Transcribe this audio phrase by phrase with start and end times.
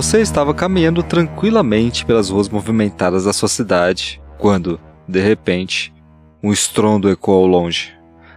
[0.00, 5.92] Você estava caminhando tranquilamente pelas ruas movimentadas da sua cidade, quando, de repente,
[6.42, 7.92] um estrondo ecoou ao longe.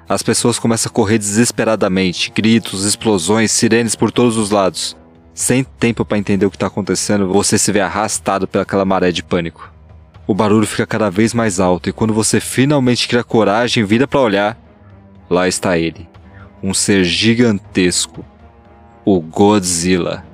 [0.08, 4.98] As pessoas começam a correr desesperadamente, gritos, explosões, sirenes por todos os lados.
[5.34, 9.24] Sem tempo para entender o que está acontecendo, você se vê arrastado pelaquela maré de
[9.24, 9.72] pânico.
[10.28, 14.06] O barulho fica cada vez mais alto e quando você finalmente cria coragem e vira
[14.06, 14.62] para olhar,
[15.30, 16.10] lá está ele,
[16.62, 18.26] um ser gigantesco,
[19.06, 20.33] o Godzilla.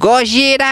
[0.00, 0.64] Gojira!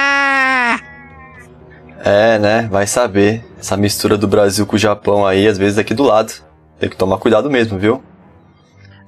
[2.02, 2.66] É, né?
[2.70, 3.44] Vai saber.
[3.60, 6.32] Essa mistura do Brasil com o Japão aí, às vezes aqui do lado.
[6.80, 8.02] Tem que tomar cuidado mesmo, viu?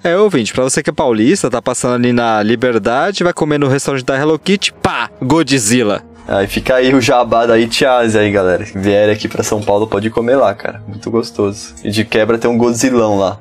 [0.05, 3.67] É, ouvinte, pra você que é paulista, tá passando ali na Liberdade, vai comer no
[3.67, 6.03] restaurante da Hello Kitty, pá, Godzilla.
[6.29, 8.67] Aí fica aí o jabá da Itiase aí, galera.
[8.67, 10.83] Se vier aqui pra São Paulo, pode comer lá, cara.
[10.87, 11.75] Muito gostoso.
[11.83, 13.41] E de quebra tem um Godzillão lá.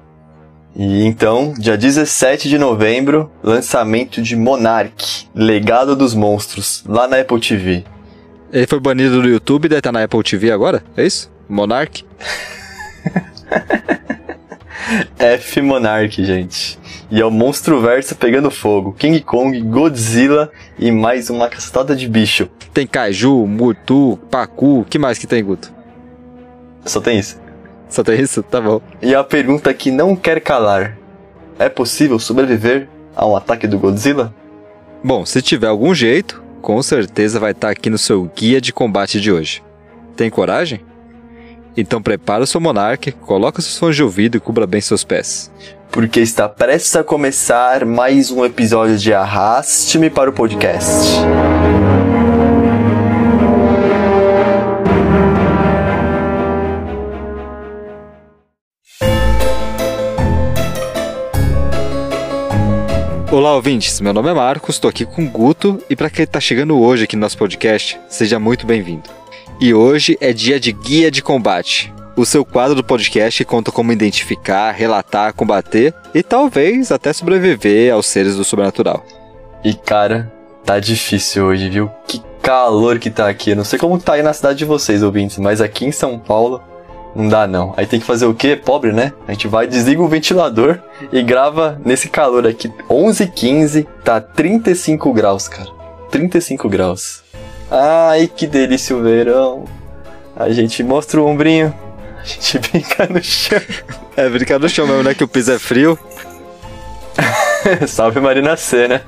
[0.81, 7.41] E então, dia 17 de novembro, lançamento de Monarch, Legado dos Monstros, lá na Apple
[7.41, 7.83] TV.
[8.49, 10.81] Ele foi banido do YouTube e deve estar na Apple TV agora?
[10.95, 11.30] É isso?
[11.50, 12.05] Monarch?
[15.19, 16.80] F Monarch, gente.
[17.11, 18.94] E é o monstro verso pegando fogo.
[18.94, 22.47] King Kong, Godzilla e mais uma cacetada de bicho.
[22.73, 25.73] Tem Kaiju, Mutu, Pacu, que mais que tem, Guto?
[26.85, 27.48] Só tem isso.
[27.89, 28.43] Só tem isso?
[28.43, 28.81] Tá bom.
[29.01, 30.97] E a pergunta que não quer calar:
[31.57, 34.33] É possível sobreviver a um ataque do Godzilla?
[35.03, 39.19] Bom, se tiver algum jeito, com certeza vai estar aqui no seu guia de combate
[39.19, 39.63] de hoje.
[40.15, 40.81] Tem coragem?
[41.75, 45.51] Então prepara o seu monarca, coloca seus fones de ouvido e cubra bem seus pés.
[45.91, 51.19] Porque está prestes a começar mais um episódio de Arraste-me para o Podcast.
[63.31, 64.02] Olá, ouvintes.
[64.02, 67.03] Meu nome é Marcos, estou aqui com o Guto e para quem está chegando hoje
[67.03, 69.08] aqui no nosso podcast, seja muito bem-vindo.
[69.61, 73.72] E hoje é dia de Guia de Combate, o seu quadro do podcast que conta
[73.72, 79.06] como identificar, relatar, combater e talvez até sobreviver aos seres do sobrenatural.
[79.63, 80.34] E cara,
[80.66, 81.91] tá difícil hoje, viu?
[82.07, 83.51] Que calor que tá aqui.
[83.51, 86.17] Eu não sei como tá aí na cidade de vocês, ouvintes, mas aqui em São
[86.17, 86.63] Paulo
[87.16, 87.74] não dá não.
[87.75, 88.56] Aí tem que fazer o quê?
[88.56, 89.14] Pobre, né?
[89.28, 90.80] A gente vai, desliga o ventilador
[91.12, 92.72] e grava nesse calor aqui.
[92.90, 95.70] 11 15 tá 35 graus, cara.
[96.12, 97.24] 35 graus.
[97.72, 99.66] Ai, que delícia o verão.
[100.36, 101.74] A gente mostra o ombrinho.
[102.20, 103.62] A gente brinca no chão.
[104.16, 105.14] É, brincar no chão mesmo, né?
[105.14, 105.97] Que o piso é frio.
[107.88, 109.02] Salve Marina C, né?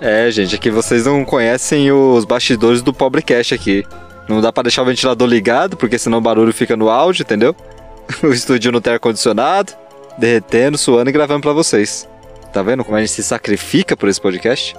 [0.00, 3.84] É, gente, aqui vocês não conhecem os bastidores do Pobrecast aqui.
[4.32, 7.54] Não dá pra deixar o ventilador ligado, porque senão o barulho fica no áudio, entendeu?
[8.22, 9.72] O estúdio não tem ar-condicionado,
[10.18, 12.08] derretendo, suando e gravando pra vocês.
[12.52, 14.74] Tá vendo como a gente se sacrifica por esse podcast?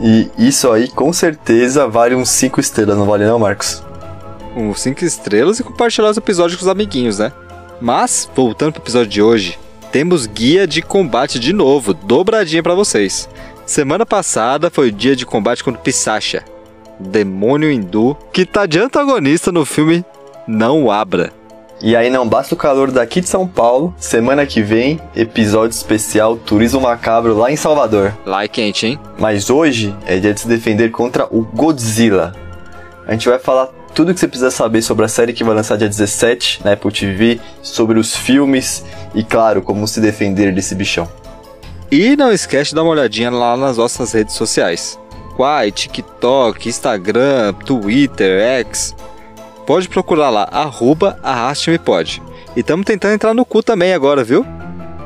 [0.00, 3.82] E isso aí com certeza vale uns 5 estrelas, não vale não, Marcos?
[4.56, 7.32] Uns 5 estrelas e compartilhar os episódios com os amiguinhos, né?
[7.80, 9.58] Mas, voltando pro episódio de hoje,
[9.92, 13.28] temos guia de combate de novo, dobradinha pra vocês.
[13.66, 16.44] Semana passada foi o dia de combate contra o Pisacha,
[17.04, 20.04] demônio hindu, que tá de antagonista no filme
[20.46, 21.32] Não Abra.
[21.80, 26.36] E aí não basta o calor daqui de São Paulo, semana que vem, episódio especial
[26.36, 28.16] Turismo Macabro lá em Salvador.
[28.24, 28.98] Lá é quente, hein?
[29.18, 32.32] Mas hoje é dia de se defender contra o Godzilla.
[33.06, 35.54] A gente vai falar tudo o que você precisa saber sobre a série que vai
[35.54, 38.84] lançar dia 17 na Apple TV, sobre os filmes
[39.14, 41.08] e, claro, como se defender desse bichão.
[41.90, 44.98] E não esquece de dar uma olhadinha lá nas nossas redes sociais.
[45.36, 48.94] Quai, TikTok, Instagram, Twitter, X.
[49.66, 52.22] Pode procurar lá, arroba arraste-me pode.
[52.54, 54.46] E estamos tentando entrar no cu também agora, viu?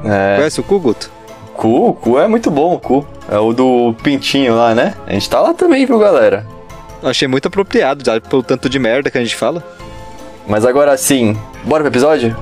[0.05, 0.37] É.
[0.37, 1.11] Conhece o cu, Guto?
[1.55, 3.07] Cu, o cu é muito bom, o cu.
[3.31, 4.95] É o do pintinho lá, né?
[5.07, 6.47] A gente tá lá também, viu, galera?
[7.03, 9.63] Achei muito apropriado, já pelo tanto de merda que a gente fala.
[10.47, 12.37] Mas agora sim, bora pro episódio?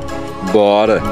[0.53, 1.03] Bora!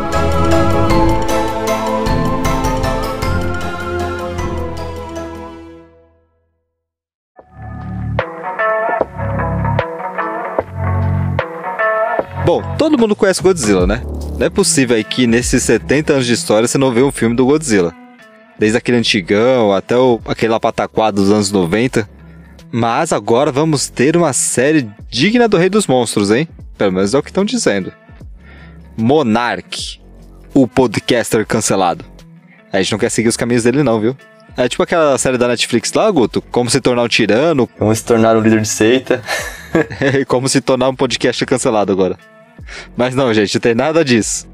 [12.45, 14.03] Bom, todo mundo conhece Godzilla, né?
[14.39, 17.35] Não é possível aí que nesses 70 anos de história você não vê um filme
[17.35, 17.95] do Godzilla.
[18.59, 22.07] Desde aquele antigão até o, aquele lá pataquado dos anos 90.
[22.71, 26.47] Mas agora vamos ter uma série digna do Rei dos Monstros, hein?
[26.77, 27.91] Pelo menos é o que estão dizendo.
[28.95, 30.03] Monarch,
[30.53, 32.05] o podcaster cancelado.
[32.71, 34.15] A gente não quer seguir os caminhos dele não, viu?
[34.55, 38.05] É tipo aquela série da Netflix lá, Guto, como se tornar um tirano, Vamos se
[38.05, 39.23] tornar um líder de seita.
[40.29, 42.19] como se tornar um podcast cancelado agora.
[42.97, 44.47] Mas não, gente, não tem nada disso.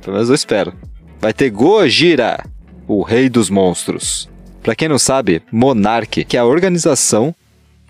[0.00, 0.72] Pelo menos eu espero.
[1.20, 2.44] Vai ter Gojira,
[2.86, 4.28] o rei dos monstros.
[4.62, 7.34] Pra quem não sabe, Monarch, que é a organização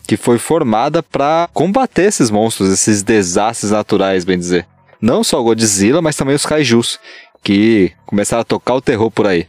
[0.06, 4.66] que foi formada para combater esses monstros, esses desastres naturais, bem dizer.
[5.00, 6.98] Não só Godzilla, mas também os kaijus,
[7.42, 9.46] que começaram a tocar o terror por aí.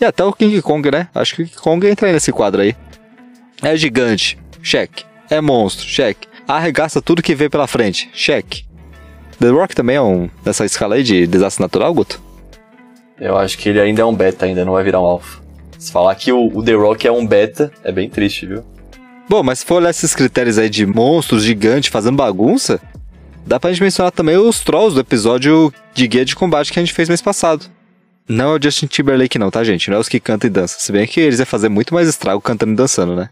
[0.00, 1.08] E até o King Kong, né?
[1.14, 2.74] Acho que o King Kong entra nesse quadro aí.
[3.62, 5.04] É gigante, cheque.
[5.28, 6.26] É monstro, cheque.
[6.46, 8.67] Arregaça tudo que vê pela frente, cheque.
[9.40, 12.20] The Rock também é um nessa escala aí de desastre natural, Guto?
[13.20, 15.40] Eu acho que ele ainda é um beta, ainda não vai virar um alpha.
[15.78, 18.64] Se falar que o, o The Rock é um beta, é bem triste, viu?
[19.28, 22.80] Bom, mas se for olhar esses critérios aí de monstros gigantes fazendo bagunça,
[23.46, 26.82] dá pra gente mencionar também os trolls do episódio de guia de combate que a
[26.82, 27.66] gente fez mês passado.
[28.28, 29.88] Não é o Justin Timberlake não, tá, gente?
[29.88, 30.80] Não é os que cantam e dançam.
[30.80, 33.30] Se bem que eles iam fazer muito mais estrago cantando e dançando, né?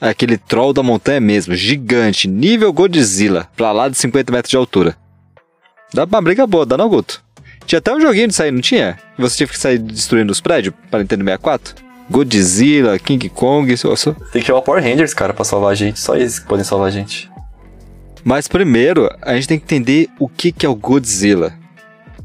[0.00, 4.96] Aquele troll da montanha mesmo, gigante, nível Godzilla, pra lá de 50 metros de altura.
[5.92, 7.22] Dá uma briga boa, dá não, Guto?
[7.66, 8.98] Tinha até um joguinho de sair, não tinha?
[9.18, 11.74] Você tinha que sair destruindo os prédios para Nintendo 64?
[12.10, 14.16] Godzilla, King Kong, isso, isso.
[14.32, 16.00] Tem que chamar Power Rangers, cara, pra salvar a gente.
[16.00, 17.30] Só eles que podem salvar a gente.
[18.24, 21.54] Mas primeiro, a gente tem que entender o que, que é o Godzilla.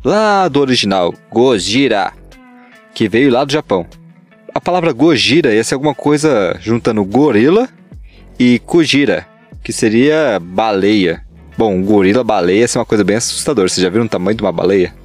[0.03, 2.13] Lá do original, Gojira,
[2.93, 3.85] que veio lá do Japão.
[4.55, 7.67] A palavra Gojira ia ser alguma coisa juntando gorila
[8.39, 9.27] e Kujira,
[9.61, 11.25] que seria baleia.
[11.57, 13.67] Bom, gorila, baleia, ia ser uma coisa bem assustadora.
[13.67, 14.95] Vocês já viram o tamanho de uma baleia?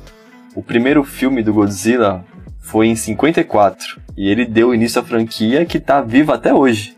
[0.54, 2.24] O primeiro filme do Godzilla
[2.60, 6.96] foi em 54 e ele deu início à franquia que está viva até hoje.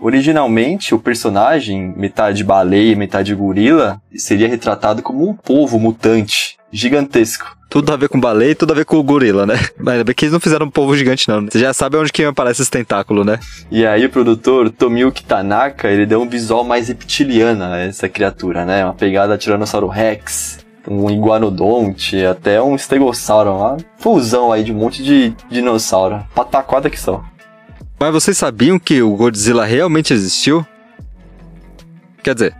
[0.00, 7.56] Originalmente, o personagem, metade baleia e metade gorila, seria retratado como um povo mutante, gigantesco.
[7.68, 9.54] Tudo a ver com baleia e tudo a ver com o gorila, né?
[9.78, 11.42] Mas ainda bem que eles não fizeram um povo gigante, não.
[11.42, 13.38] Você já sabe onde que aparece esse tentáculo, né?
[13.70, 18.64] E aí o produtor, Tomiyuki Tanaka, ele deu um visual mais reptiliana a essa criatura,
[18.64, 18.84] né?
[18.84, 25.02] Uma pegada Tiranossauro Rex, um iguanodonte, até um estegossauro, uma fusão aí de um monte
[25.02, 26.22] de dinossauro.
[26.34, 27.24] Pataquada que são.
[27.98, 30.66] Mas vocês sabiam que o Godzilla realmente existiu?
[32.22, 32.56] Quer dizer,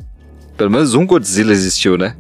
[0.57, 2.17] pelo menos um Godzilla existiu, né?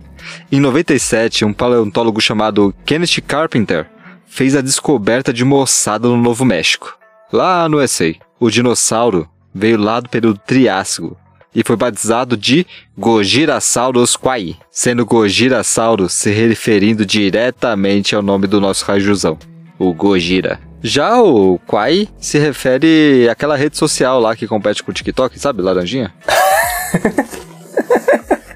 [0.55, 3.87] Em 97, um paleontólogo chamado Kenneth Carpenter
[4.27, 6.95] fez a descoberta de uma ossada no Novo México.
[7.33, 11.17] Lá no USA, o dinossauro veio lá do período Triássico
[11.55, 12.67] e foi batizado de
[12.99, 19.39] Gojirasaurus quai, sendo Gojirasaurus se referindo diretamente ao nome do nosso rajuzão,
[19.79, 20.61] o Gojira.
[20.83, 25.63] Já o Quai se refere àquela rede social lá que compete com o TikTok, sabe,
[25.63, 26.13] laranjinha?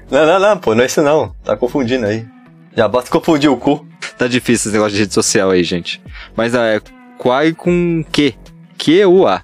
[0.09, 1.35] não, não, não, pô, não é isso não.
[1.43, 2.25] Tá confundindo aí.
[2.75, 3.85] Já basta confundir o cu.
[4.17, 6.01] Tá difícil esse negócio de rede social aí, gente.
[6.35, 6.79] Mas é
[7.17, 8.33] Quai com Q.
[8.77, 9.41] Q-U-A.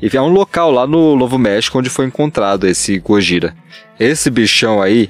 [0.00, 3.54] E é um local lá no Novo México onde foi encontrado esse Gojira.
[4.00, 5.08] Esse bichão aí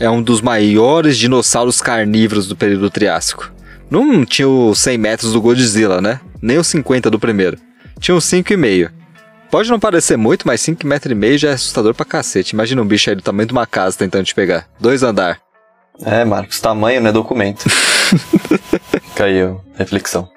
[0.00, 3.52] é um dos maiores dinossauros carnívoros do período Triássico.
[3.88, 6.20] Não tinha os 100 metros do Godzilla, né?
[6.42, 7.56] Nem os 50 do primeiro.
[8.00, 8.90] Tinha uns 5,5.
[9.56, 12.52] Pode não parecer muito, mas 5,5 metros e meio já é assustador pra cacete.
[12.52, 14.68] Imagina um bicho aí do tamanho de uma casa tentando te pegar.
[14.78, 15.40] Dois andar.
[16.04, 17.64] É, Marcos, tamanho não é documento.
[19.16, 19.62] Caiu.
[19.74, 20.28] Reflexão.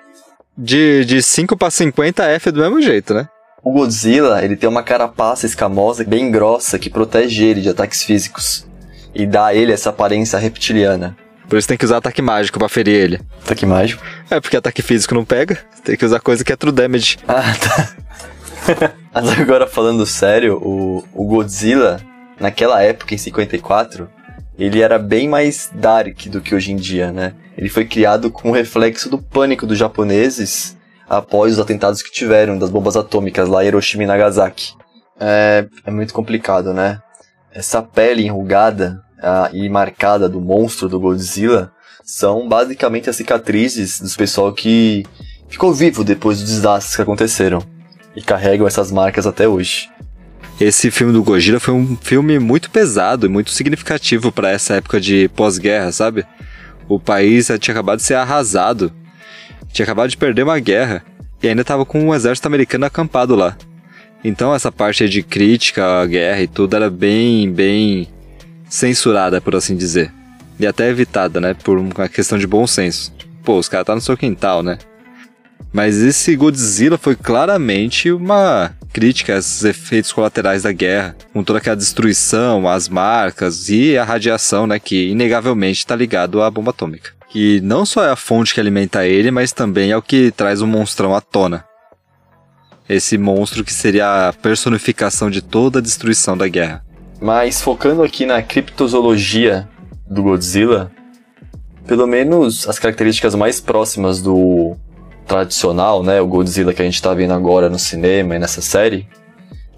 [0.57, 3.27] De, de 5 para 50 F é do mesmo jeito, né?
[3.61, 8.65] O Godzilla, ele tem uma carapaça escamosa bem grossa que protege ele de ataques físicos.
[9.13, 11.17] E dá a ele essa aparência reptiliana.
[11.49, 13.21] Por isso tem que usar ataque mágico pra ferir ele.
[13.43, 14.01] Ataque mágico?
[14.29, 15.59] É, porque ataque físico não pega.
[15.83, 17.17] Tem que usar coisa que é true damage.
[17.27, 17.89] Ah, tá.
[19.13, 21.99] Mas agora falando sério, o, o Godzilla,
[22.39, 24.09] naquela época, em 54,
[24.57, 27.33] ele era bem mais dark do que hoje em dia, né?
[27.57, 32.57] Ele foi criado com o reflexo do pânico dos japoneses após os atentados que tiveram
[32.57, 34.73] das bombas atômicas lá em Hiroshima e Nagasaki.
[35.19, 36.99] É, é muito complicado, né?
[37.51, 41.71] Essa pele enrugada ah, e marcada do monstro do Godzilla
[42.03, 45.05] são basicamente as cicatrizes dos pessoal que
[45.47, 47.61] ficou vivo depois dos desastres que aconteceram
[48.15, 49.89] e carregam essas marcas até hoje.
[50.59, 54.99] Esse filme do Gojira foi um filme muito pesado e muito significativo para essa época
[54.99, 56.25] de pós-guerra, sabe?
[56.87, 58.91] O país tinha acabado de ser arrasado
[59.71, 61.03] tinha acabado de perder uma guerra
[61.41, 63.55] e ainda estava com um exército americano acampado lá.
[64.23, 68.07] Então essa parte de crítica à guerra e tudo era bem, bem
[68.67, 70.11] censurada, por assim dizer.
[70.59, 71.53] E até evitada, né?
[71.53, 73.13] Por uma questão de bom senso.
[73.43, 74.77] Pô, os caras tá no seu quintal, né?
[75.71, 81.59] Mas esse Godzilla foi claramente uma crítica a esses efeitos colaterais da guerra, com toda
[81.59, 87.19] aquela destruição, as marcas e a radiação, né, que inegavelmente está ligado à bomba atômica
[87.29, 90.61] que não só é a fonte que alimenta ele, mas também é o que traz
[90.61, 91.63] o monstrão à tona.
[92.87, 96.83] Esse monstro que seria a personificação de toda a destruição da guerra.
[97.21, 99.69] Mas focando aqui na criptozoologia
[100.09, 100.91] do Godzilla,
[101.85, 104.75] pelo menos as características mais próximas do
[105.29, 109.07] tradicional, né, o Godzilla que a gente está vendo agora no cinema e nessa série,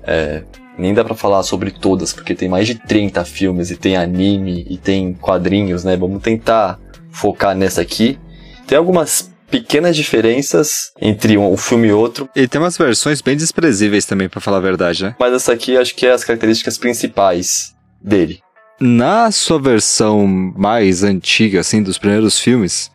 [0.01, 0.43] é,
[0.77, 4.65] Nem dá pra falar sobre todas, porque tem mais de 30 filmes, e tem anime,
[4.67, 5.95] e tem quadrinhos, né?
[5.97, 6.79] Vamos tentar
[7.11, 8.17] focar nessa aqui.
[8.65, 12.29] Tem algumas pequenas diferenças entre um filme e outro.
[12.35, 15.15] E tem umas versões bem desprezíveis também, para falar a verdade, né?
[15.19, 18.39] Mas essa aqui acho que é as características principais dele.
[18.79, 22.89] Na sua versão mais antiga, assim, dos primeiros filmes,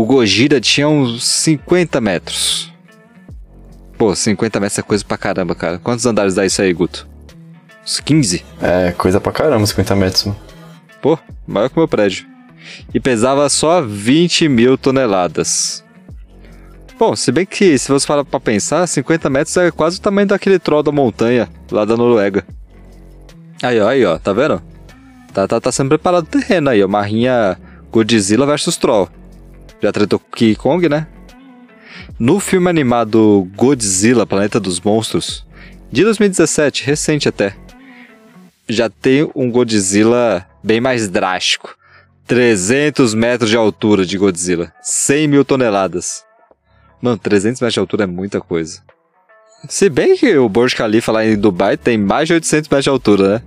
[0.00, 2.72] o Gojira tinha uns 50 metros.
[3.96, 5.78] Pô, 50 metros é coisa pra caramba, cara.
[5.78, 7.06] Quantos andares dá isso aí, Guto?
[7.84, 8.44] Uns 15?
[8.60, 10.24] É, coisa pra caramba, 50 metros.
[10.24, 10.38] Mano.
[11.00, 12.34] Pô, maior que o meu prédio
[12.92, 15.84] e pesava só 20 mil toneladas.
[16.98, 20.28] Bom, se bem que se você falar pra pensar, 50 metros é quase o tamanho
[20.28, 22.44] daquele troll da montanha lá da Noruega.
[23.62, 24.62] Aí, ó, aí, ó, tá vendo?
[25.32, 26.88] Tá, tá, tá sendo preparado o terreno aí, ó.
[26.88, 27.58] Marrinha
[27.90, 29.08] Godzilla versus Troll.
[29.84, 31.06] Já tratou King Kong, né?
[32.18, 35.46] No filme animado Godzilla, Planeta dos Monstros,
[35.92, 37.54] de 2017, recente até,
[38.66, 41.76] já tem um Godzilla bem mais drástico.
[42.26, 44.72] 300 metros de altura de Godzilla.
[44.80, 46.24] 100 mil toneladas.
[47.02, 48.80] Mano, 300 metros de altura é muita coisa.
[49.68, 52.88] Se bem que o Burj Khalifa lá em Dubai tem mais de 800 metros de
[52.88, 53.42] altura, né?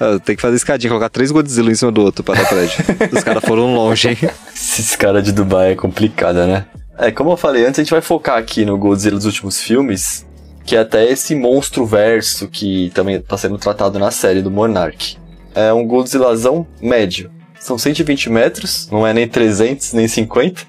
[0.00, 2.74] Ah, tem que fazer escadinha, colocar três Godzilla em cima do outro para dar prédio.
[3.12, 4.16] Os caras foram longe, hein?
[4.54, 6.66] Esses caras de Dubai é complicada, né?
[6.96, 10.26] É, como eu falei antes, a gente vai focar aqui no Godzilla dos últimos filmes,
[10.64, 15.18] que é até esse monstro verso que também está sendo tratado na série do Monarch.
[15.54, 17.30] É um Godzillazão médio.
[17.58, 20.62] São 120 metros, não é nem 300, nem 50,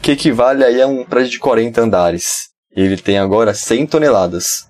[0.00, 2.50] que equivale aí a um prédio de 40 andares.
[2.76, 4.68] E ele tem agora 100 toneladas.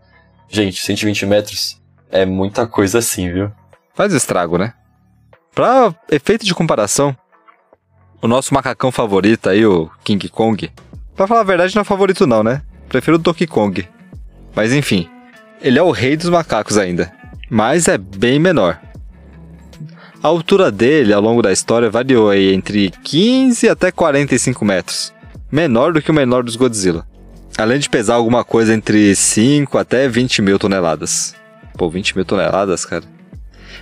[0.49, 1.79] Gente, 120 metros
[2.11, 3.51] é muita coisa assim, viu?
[3.97, 4.75] Faz estrago, né?
[5.55, 7.17] Pra efeito de comparação,
[8.21, 10.71] o nosso macacão favorito aí, o King Kong.
[11.17, 12.61] Pra falar a verdade, não é favorito não, né?
[12.91, 13.89] Prefiro o Donkey Kong.
[14.55, 15.09] Mas enfim,
[15.63, 17.11] ele é o rei dos macacos ainda.
[17.49, 18.79] Mas é bem menor.
[20.23, 25.15] A altura dele ao longo da história variou aí entre 15 até 45 metros,
[25.51, 27.07] menor do que o menor dos Godzilla.
[27.57, 31.35] Além de pesar alguma coisa entre 5 até 20 mil toneladas.
[31.79, 33.16] Pô, 20 mil toneladas, cara.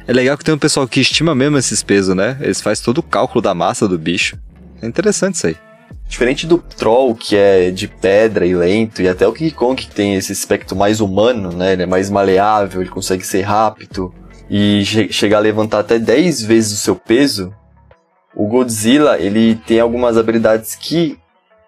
[0.07, 2.37] É legal que tem um pessoal que estima mesmo esses pesos, né?
[2.41, 4.39] Eles fazem todo o cálculo da massa do bicho.
[4.83, 5.57] É interessante isso aí.
[6.07, 9.91] Diferente do Troll, que é de pedra e lento, e até o King Kong, que
[9.91, 11.73] tem esse aspecto mais humano, né?
[11.73, 14.15] Ele é mais maleável, ele consegue ser rápido
[14.51, 17.55] e che chegar a levantar até 10 vezes o seu peso,
[18.37, 21.19] o Godzilla ele tem algumas habilidades que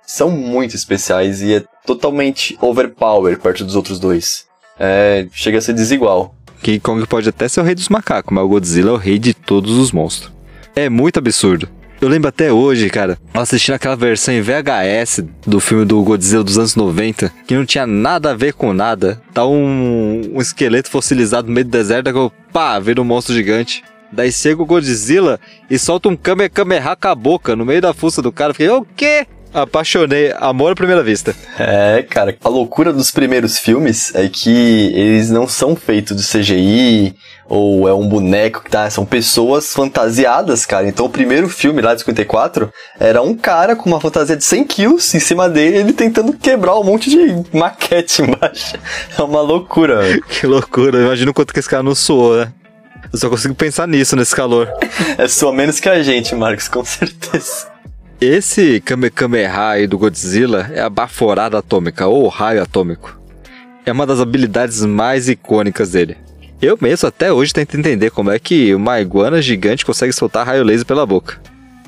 [0.03, 4.47] são muito especiais e é totalmente overpower perto dos outros dois.
[4.79, 6.36] É, chega a ser desigual.
[6.63, 9.19] King Kong pode até ser o rei dos macacos, mas o Godzilla é o rei
[9.19, 10.33] de todos os monstros.
[10.75, 11.69] É muito absurdo.
[11.99, 16.59] Eu lembro até hoje, cara, assistindo aquela versão em VHS do filme do Godzilla dos
[16.59, 19.21] anos 90, que não tinha nada a ver com nada.
[19.33, 23.35] Tá um, um esqueleto fossilizado no meio do deserto, que eu, pá, vira um monstro
[23.35, 23.83] gigante.
[24.13, 28.21] Daí chega o Godzilla e solta um Kamehameha com a boca no meio da fuça
[28.21, 28.53] do cara.
[28.53, 29.27] Fiquei, o quê?
[29.57, 31.35] Apaixonei, amor à primeira vista.
[31.59, 37.17] É, cara, a loucura dos primeiros filmes é que eles não são feitos de CGI
[37.49, 40.87] ou é um boneco que tá, são pessoas fantasiadas, cara.
[40.87, 42.71] Então o primeiro filme lá de 54
[43.01, 46.79] era um cara com uma fantasia de 100 quilos em cima dele, ele tentando quebrar
[46.79, 48.77] um monte de maquete embaixo.
[49.19, 50.23] É uma loucura, velho.
[50.23, 52.53] Que loucura, imagina o quanto que esse cara não suou, né?
[53.11, 54.71] Eu só consigo pensar nisso nesse calor.
[55.17, 57.75] é só menos que a gente, Marcos, com certeza.
[58.21, 63.21] Esse Kamehameha aí do Godzilla é a baforada atômica, ou raio atômico.
[63.85, 66.17] É uma das habilidades mais icônicas dele.
[66.61, 70.65] Eu mesmo até hoje tento entender como é que uma iguana gigante consegue soltar raio
[70.65, 71.39] laser pela boca.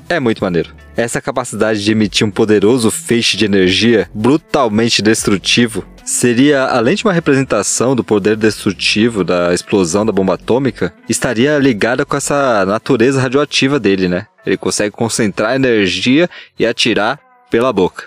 [0.07, 0.69] É muito maneiro.
[0.95, 7.13] Essa capacidade de emitir um poderoso feixe de energia brutalmente destrutivo seria, além de uma
[7.13, 13.79] representação do poder destrutivo da explosão da bomba atômica, estaria ligada com essa natureza radioativa
[13.79, 14.27] dele, né?
[14.49, 18.05] Ele consegue concentrar energia e atirar pela boca.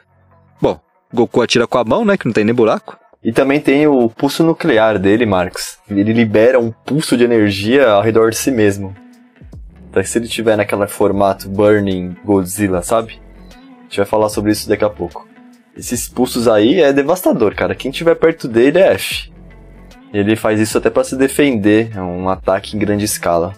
[0.60, 0.80] Bom,
[1.12, 2.16] Goku atira com a mão, né?
[2.16, 2.98] Que não tem nem buraco.
[3.22, 5.78] E também tem o pulso nuclear dele, Marcos.
[5.88, 8.94] Ele libera um pulso de energia ao redor de si mesmo.
[9.88, 13.20] Então, se ele tiver naquele formato Burning Godzilla, sabe?
[13.50, 15.28] A gente vai falar sobre isso daqui a pouco.
[15.76, 17.74] Esses pulsos aí é devastador, cara.
[17.74, 19.30] Quem tiver perto dele é F.
[20.12, 23.54] Ele faz isso até para se defender, é um ataque em grande escala.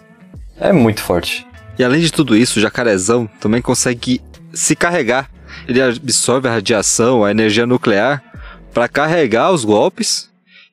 [0.59, 1.45] É muito forte.
[1.77, 4.21] E além de tudo isso, o jacarezão também consegue
[4.53, 5.29] se carregar.
[5.67, 8.23] Ele absorve a radiação, a energia nuclear,
[8.73, 10.29] para carregar os golpes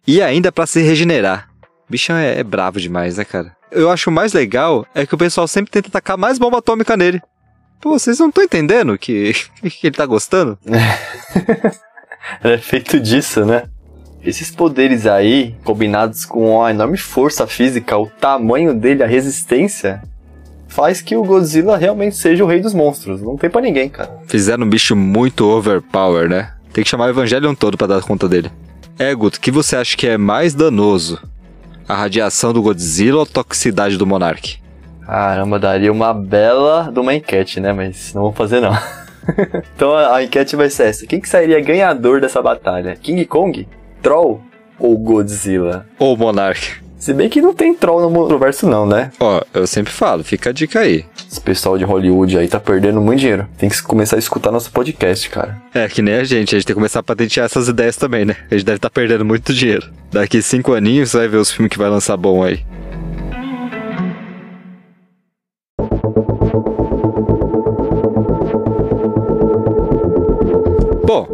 [0.07, 1.49] e ainda para se regenerar.
[1.89, 3.55] O bicho é, é bravo demais, né, cara?
[3.71, 7.21] Eu acho mais legal é que o pessoal sempre tenta atacar mais bomba atômica nele.
[7.81, 9.33] Pô, vocês não estão entendendo que,
[9.63, 10.59] que ele tá gostando?
[12.43, 13.65] é feito disso, né?
[14.25, 20.01] esses poderes aí, combinados com a enorme força física, o tamanho dele, a resistência,
[20.73, 23.21] faz que o Godzilla realmente seja o rei dos monstros.
[23.21, 24.19] Não tem pra ninguém, cara.
[24.27, 26.53] Fizeram um bicho muito overpower, né?
[26.73, 28.51] Tem que chamar o Evangelion todo pra dar conta dele.
[28.99, 31.21] É, Guto, o que você acha que é mais danoso?
[31.87, 34.61] A radiação do Godzilla ou a toxicidade do Monark?
[35.05, 37.73] Caramba, daria uma bela de uma enquete, né?
[37.73, 38.73] Mas não vou fazer não.
[39.77, 41.07] então a, a enquete vai ser essa.
[41.07, 42.97] Quem que sairia ganhador dessa batalha?
[42.97, 43.69] King Kong?
[44.01, 44.41] Troll?
[44.79, 45.87] Ou Godzilla?
[45.99, 46.81] Ou Monark?
[47.03, 49.11] Se bem que não tem troll no universo não, né?
[49.19, 51.05] Ó, eu sempre falo, fica a dica aí.
[51.29, 53.49] Esse pessoal de Hollywood aí tá perdendo muito dinheiro.
[53.59, 55.61] Tem que começar a escutar nosso podcast, cara.
[55.75, 58.25] É, que nem a gente, a gente tem que começar a patentear essas ideias também,
[58.25, 58.37] né?
[58.49, 59.91] A gente deve estar tá perdendo muito dinheiro.
[60.13, 62.65] Daqui cinco aninhos você vai ver os filmes que vai lançar bom aí.
[71.05, 71.27] Bom,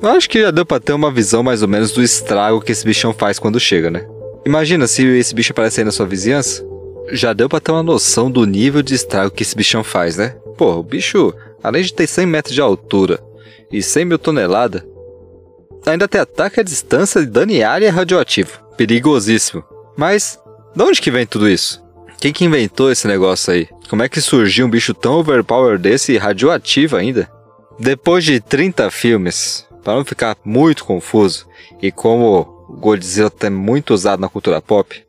[0.00, 2.70] eu acho que já deu pra ter uma visão mais ou menos do estrago que
[2.70, 4.06] esse bichão faz quando chega, né?
[4.46, 6.64] Imagina se esse bicho aparecer aí na sua vizinhança.
[7.10, 10.36] Já deu pra ter uma noção do nível de estrago que esse bichão faz, né?
[10.56, 13.20] Pô, o bicho, além de ter 100 metros de altura
[13.70, 14.82] e 100 mil toneladas,
[15.86, 18.60] ainda tem ataque à distância e dano em área radioativo.
[18.76, 19.64] Perigosíssimo.
[19.96, 20.38] Mas,
[20.74, 21.82] de onde que vem tudo isso?
[22.18, 23.68] Quem que inventou esse negócio aí?
[23.88, 27.30] Como é que surgiu um bicho tão overpower desse e radioativo ainda?
[27.78, 31.46] Depois de 30 filmes, para não ficar muito confuso,
[31.82, 35.04] e como Godzilla é muito usado na cultura pop,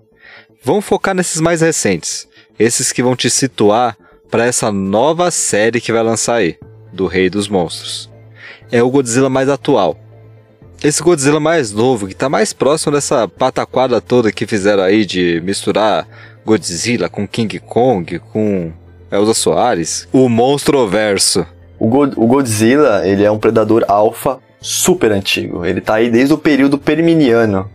[0.63, 3.97] vamos focar nesses mais recentes, esses que vão te situar
[4.29, 6.57] para essa nova série que vai lançar aí,
[6.91, 8.09] do Rei dos Monstros.
[8.71, 9.97] É o Godzilla mais atual.
[10.83, 15.41] Esse Godzilla mais novo, que está mais próximo dessa pataquada toda que fizeram aí de
[15.43, 16.07] misturar
[16.45, 18.71] Godzilla com King Kong, com
[19.11, 21.45] Elza Soares, o Monstroverso.
[21.79, 25.63] O, God o Godzilla, ele é um predador alfa super antigo.
[25.63, 27.69] Ele tá aí desde o período Perminiano,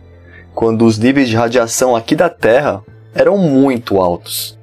[0.53, 2.83] quando os níveis de radiação aqui da Terra
[3.15, 4.59] eram muito altos.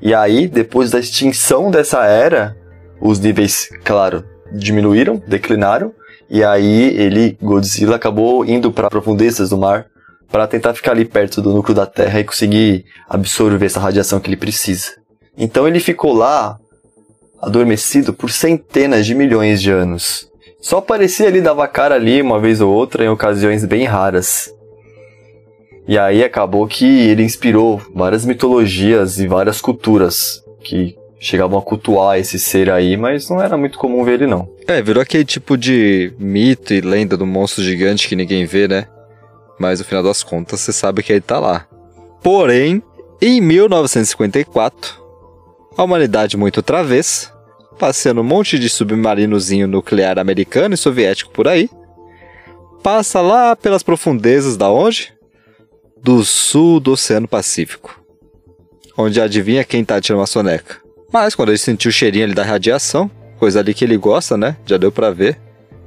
[0.00, 2.56] E aí, depois da extinção dessa era,
[3.00, 5.92] os níveis, claro, diminuíram, declinaram,
[6.30, 9.86] e aí ele, Godzilla, acabou indo para profundezas do mar
[10.30, 14.28] para tentar ficar ali perto do núcleo da Terra e conseguir absorver essa radiação que
[14.28, 14.92] ele precisa.
[15.36, 16.56] Então ele ficou lá
[17.42, 20.28] adormecido por centenas de milhões de anos.
[20.64, 24.50] Só aparecia ali, dava cara ali uma vez ou outra em ocasiões bem raras.
[25.86, 32.18] E aí acabou que ele inspirou várias mitologias e várias culturas que chegavam a cultuar
[32.18, 34.48] esse ser aí, mas não era muito comum ver ele não.
[34.66, 38.86] É, virou aquele tipo de mito e lenda do monstro gigante que ninguém vê, né?
[39.60, 41.66] Mas no final das contas você sabe que ele tá lá.
[42.22, 42.82] Porém,
[43.20, 44.94] em 1954,
[45.76, 47.33] a humanidade muito travessa
[47.78, 51.68] passeando um monte de submarinozinho nuclear americano e soviético por aí,
[52.82, 55.12] passa lá pelas profundezas da onde?
[56.02, 58.02] Do sul do Oceano Pacífico.
[58.96, 60.76] Onde adivinha quem tá tirando uma soneca.
[61.12, 64.56] Mas quando ele sentiu o cheirinho ali da radiação, coisa ali que ele gosta, né?
[64.66, 65.38] Já deu pra ver.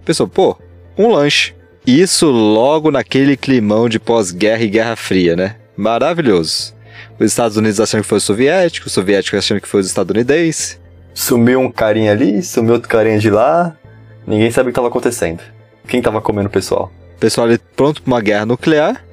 [0.03, 0.57] Pensou, pô,
[0.97, 1.53] um lanche.
[1.85, 5.55] Isso logo naquele climão de pós-guerra e Guerra Fria, né?
[5.75, 6.73] Maravilhoso.
[7.19, 10.79] Os Estados Unidos achando que foi o soviético, os soviéticos achando que foi os estadunidenses.
[11.17, 13.75] Sumiu um carinha ali, sumiu outro carinha de lá.
[14.27, 15.41] Ninguém sabe o que estava acontecendo.
[15.87, 16.91] Quem estava comendo o pessoal?
[17.15, 19.03] O pessoal ali pronto para uma guerra nuclear.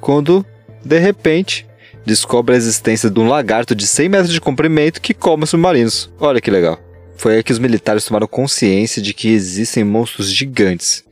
[0.00, 0.46] Quando,
[0.84, 1.66] de repente,
[2.06, 6.08] descobre a existência de um lagarto de 100 metros de comprimento que come submarinos.
[6.20, 6.78] Olha que legal.
[7.16, 11.02] Foi aí que os militares tomaram consciência de que existem monstros gigantes.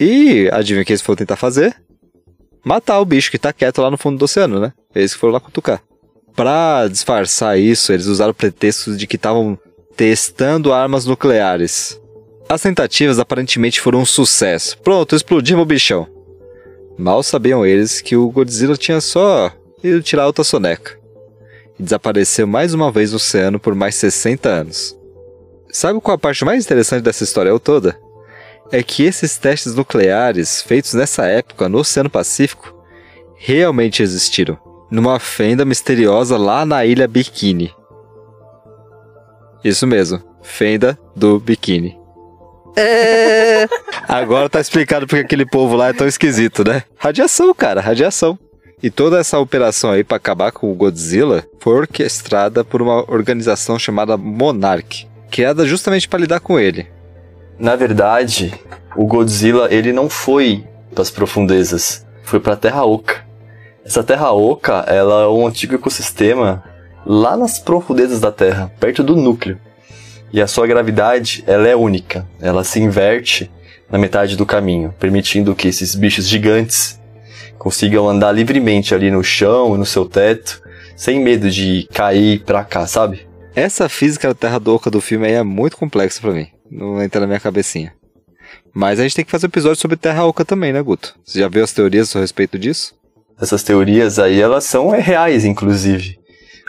[0.00, 1.76] E adivinha o que eles foram tentar fazer?
[2.64, 4.72] Matar o bicho que tá quieto lá no fundo do oceano, né?
[4.92, 5.80] Eles que foram lá cutucar.
[6.34, 9.58] Para disfarçar isso, eles usaram pretextos de que estavam
[9.96, 12.00] testando armas nucleares.
[12.48, 14.78] As tentativas aparentemente foram um sucesso.
[14.78, 16.06] Pronto, explodimos o bichão.
[16.98, 20.98] Mal sabiam eles que o Godzilla tinha só ido tirar outra soneca.
[21.78, 24.96] E desapareceu mais uma vez no oceano por mais 60 anos.
[25.70, 27.98] Sabe qual a parte mais interessante dessa história toda?
[28.70, 32.74] É que esses testes nucleares feitos nessa época no Oceano Pacífico
[33.36, 34.58] realmente existiram
[34.92, 37.72] numa fenda misteriosa lá na ilha Bikini.
[39.64, 41.98] Isso mesmo, fenda do Bikini.
[42.76, 43.66] É.
[44.06, 46.82] Agora tá explicado porque aquele povo lá é tão esquisito, né?
[46.98, 48.38] Radiação, cara, radiação.
[48.82, 53.78] E toda essa operação aí para acabar com o Godzilla foi orquestrada por uma organização
[53.78, 56.86] chamada Monarch, criada justamente para lidar com ele.
[57.58, 58.52] Na verdade,
[58.94, 63.31] o Godzilla ele não foi para as profundezas, foi para a Terra Oca.
[63.84, 66.62] Essa terra oca, ela é um antigo ecossistema
[67.04, 69.58] lá nas profundezas da Terra, perto do núcleo.
[70.32, 72.26] E a sua gravidade, ela é única.
[72.40, 73.50] Ela se inverte
[73.90, 76.98] na metade do caminho, permitindo que esses bichos gigantes
[77.58, 80.62] consigam andar livremente ali no chão, no seu teto,
[80.96, 83.26] sem medo de cair pra cá, sabe?
[83.54, 86.46] Essa física da Terra do Oca do filme aí é muito complexa para mim.
[86.70, 87.92] Não entra na minha cabecinha.
[88.72, 91.14] Mas a gente tem que fazer um episódio sobre Terra Oca também, né, Guto?
[91.22, 92.94] Você já viu as teorias a respeito disso?
[93.40, 96.18] Essas teorias aí, elas são reais, inclusive.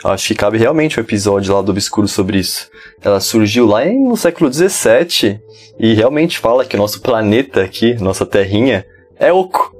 [0.04, 2.68] Acho que cabe realmente um episódio lá do Obscuro sobre isso.
[3.02, 5.40] Ela surgiu lá no século XVII
[5.78, 8.84] e realmente fala que o nosso planeta aqui, nossa terrinha,
[9.18, 9.74] é oco.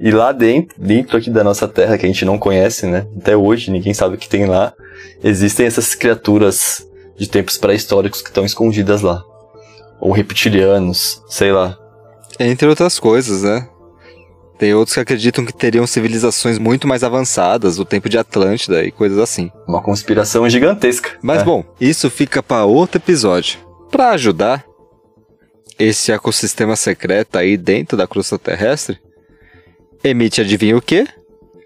[0.00, 3.06] E lá dentro, dentro aqui da nossa terra, que a gente não conhece, né?
[3.18, 4.72] Até hoje, ninguém sabe o que tem lá.
[5.22, 6.86] Existem essas criaturas
[7.18, 9.22] de tempos pré-históricos que estão escondidas lá.
[10.00, 11.76] Ou reptilianos, sei lá.
[12.38, 13.68] Entre outras coisas, né?
[14.60, 18.90] Tem outros que acreditam que teriam civilizações muito mais avançadas, o tempo de Atlântida e
[18.90, 19.50] coisas assim.
[19.66, 21.16] Uma conspiração gigantesca.
[21.22, 21.44] Mas é.
[21.44, 23.58] bom, isso fica para outro episódio.
[23.90, 24.62] Para ajudar
[25.78, 28.98] esse ecossistema secreto aí dentro da crosta terrestre,
[30.04, 31.08] emite adivinha o quê?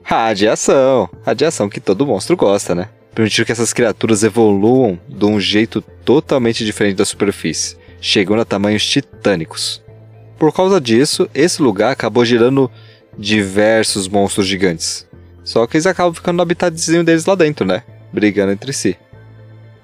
[0.00, 1.10] Radiação.
[1.26, 2.90] Radiação que todo monstro gosta, né?
[3.12, 8.86] Permitir que essas criaturas evoluam de um jeito totalmente diferente da superfície, chegando a tamanhos
[8.86, 9.82] titânicos.
[10.38, 12.70] Por causa disso, esse lugar acabou gerando
[13.18, 15.06] diversos monstros gigantes.
[15.44, 17.82] Só que eles acabam ficando no habitatzinho deles lá dentro, né?
[18.12, 18.96] Brigando entre si.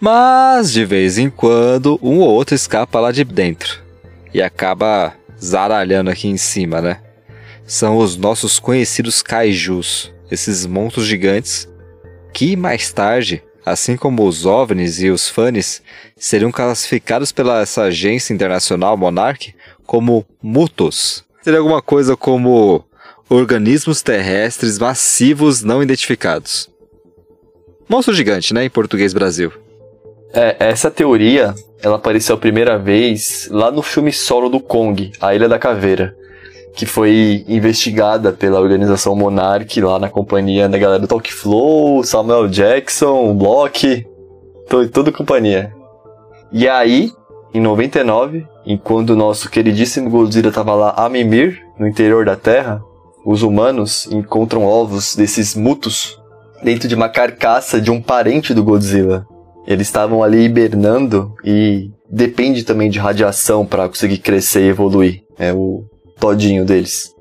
[0.01, 3.83] Mas, de vez em quando, um ou outro escapa lá de dentro.
[4.33, 5.12] E acaba
[5.43, 7.01] zaralhando aqui em cima, né?
[7.66, 11.69] São os nossos conhecidos kaijus, esses monstros gigantes,
[12.33, 15.83] que mais tarde, assim como os OVNIs e os FANIs,
[16.16, 19.55] seriam classificados pela essa agência internacional Monarch
[19.87, 21.25] como mutos.
[21.43, 22.85] Seria alguma coisa como
[23.31, 26.69] organismos terrestres massivos não identificados.
[27.88, 29.53] Monstro gigante, né, em português Brasil.
[30.33, 35.33] É, essa teoria, ela apareceu a primeira vez lá no filme solo do Kong, A
[35.33, 36.16] Ilha da Caveira,
[36.75, 42.49] que foi investigada pela organização Monarch lá na companhia da galera do Talk Flow, Samuel
[42.49, 44.05] Jackson, Block,
[44.93, 45.73] toda companhia.
[46.51, 47.12] E aí,
[47.55, 52.83] em 99, enquanto o nosso queridíssimo Godzilla estava lá a mimir, no interior da Terra,
[53.24, 56.18] os humanos encontram ovos desses mutos
[56.62, 59.26] dentro de uma carcaça de um parente do Godzilla.
[59.66, 65.22] Eles estavam ali hibernando e depende também de radiação para conseguir crescer e evoluir.
[65.38, 65.85] É o
[66.18, 67.14] todinho deles.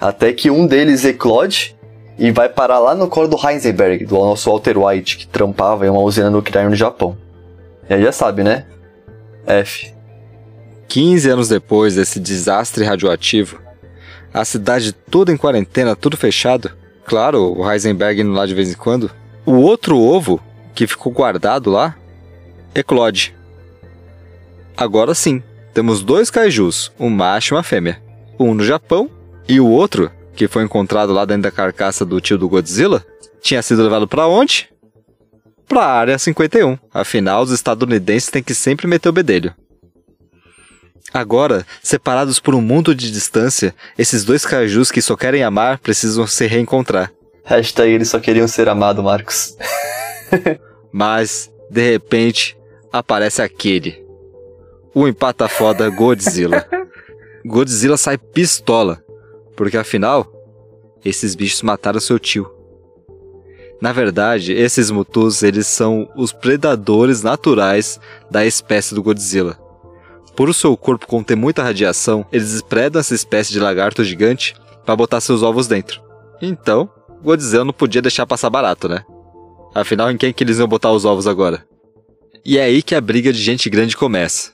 [0.00, 1.76] Até que um deles eclode
[2.18, 5.90] e vai parar lá no colo do Heisenberg, do nosso Walter White, que trampava em
[5.90, 7.16] uma usina nuclear no Japão.
[7.88, 8.66] E aí já sabe, né?
[9.46, 9.92] F.
[10.88, 13.60] 15 anos depois desse desastre radioativo,
[14.32, 16.70] a cidade toda em quarentena, tudo fechado,
[17.04, 19.10] claro, o Heisenberg indo lá de vez em quando,
[19.44, 20.40] o outro ovo
[20.74, 21.96] que ficou guardado lá
[22.74, 23.34] eclode.
[24.76, 25.42] Agora sim,
[25.74, 28.00] temos dois kaijus, um macho e uma fêmea.
[28.38, 29.10] Um no Japão
[29.48, 33.04] e o outro, que foi encontrado lá dentro da carcaça do tio do Godzilla,
[33.40, 34.68] tinha sido levado para onde?
[35.66, 36.78] Para a área 51.
[36.92, 39.54] Afinal, os estadunidenses têm que sempre meter o bedelho.
[41.12, 46.26] Agora, separados por um mundo de distância, esses dois kaijus que só querem amar precisam
[46.26, 47.12] se reencontrar.
[47.44, 49.56] Hashtag eles só queriam ser amados, Marcos.
[50.92, 52.58] Mas, de repente,
[52.92, 54.04] aparece aquele.
[54.94, 56.66] O empata foda Godzilla.
[57.44, 59.02] Godzilla sai pistola,
[59.56, 60.30] porque afinal,
[61.02, 62.50] esses bichos mataram seu tio.
[63.80, 67.98] Na verdade, esses Mutus, eles são os predadores naturais
[68.30, 69.56] da espécie do Godzilla.
[70.38, 74.54] Por o seu corpo conter muita radiação, eles predam essa espécie de lagarto gigante
[74.86, 76.00] para botar seus ovos dentro.
[76.40, 76.88] Então,
[77.24, 79.02] Godzilla não podia deixar passar barato, né?
[79.74, 81.66] Afinal, em quem que eles iam botar os ovos agora?
[82.44, 84.52] E é aí que a briga de gente grande começa.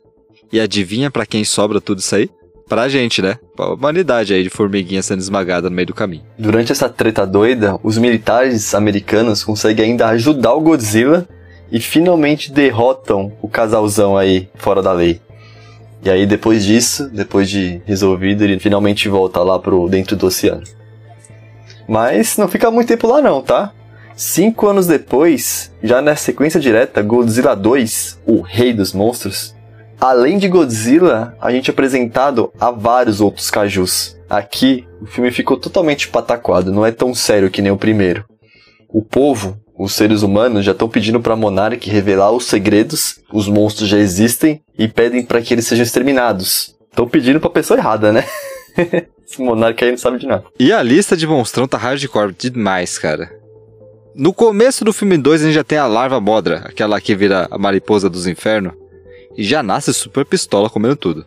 [0.51, 2.31] E adivinha para quem sobra tudo isso aí?
[2.67, 3.39] Pra gente, né?
[3.55, 6.25] Pra humanidade aí de formiguinha sendo esmagada no meio do caminho.
[6.39, 11.29] Durante essa treta doida, os militares americanos conseguem ainda ajudar o Godzilla
[11.71, 15.21] e finalmente derrotam o casalzão aí fora da lei.
[16.05, 20.63] E aí depois disso, depois de resolvido, ele finalmente volta lá pro dentro do oceano.
[21.89, 23.73] Mas não fica muito tempo lá não, tá?
[24.15, 29.57] Cinco anos depois, já na sequência direta, Godzilla 2, o Rei dos Monstros,
[30.01, 34.17] além de Godzilla, a gente é apresentado a vários outros kaijus.
[34.29, 38.25] Aqui, o filme ficou totalmente pataquado, não é tão sério que nem o primeiro.
[38.89, 43.89] O povo, os seres humanos, já estão pedindo para Monarch revelar os segredos, os monstros
[43.89, 46.75] já existem e pedem para que eles sejam exterminados.
[46.91, 48.25] Estão pedindo pra pessoa errada, né?
[49.27, 50.45] Esse Monarch aí não sabe de nada.
[50.59, 53.31] E a lista de monstrão tá hardcore demais, cara.
[54.15, 57.49] No começo do filme 2 a gente já tem a larva modra, aquela que vira
[57.51, 58.75] a mariposa dos infernos,
[59.37, 61.27] e já nasce super pistola comendo tudo.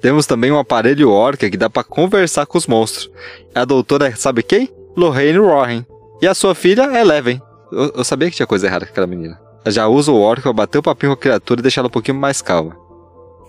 [0.00, 3.10] Temos também um aparelho Orca que dá para conversar com os monstros.
[3.54, 4.68] A doutora sabe quem?
[4.94, 5.86] Lorraine Warren.
[6.20, 7.40] E a sua filha é Eleven.
[7.70, 9.40] Eu, eu sabia que tinha coisa errada com aquela menina.
[9.64, 11.92] Ela já usa o pra bater o papinho com a criatura e deixar ela um
[11.92, 12.76] pouquinho mais calma.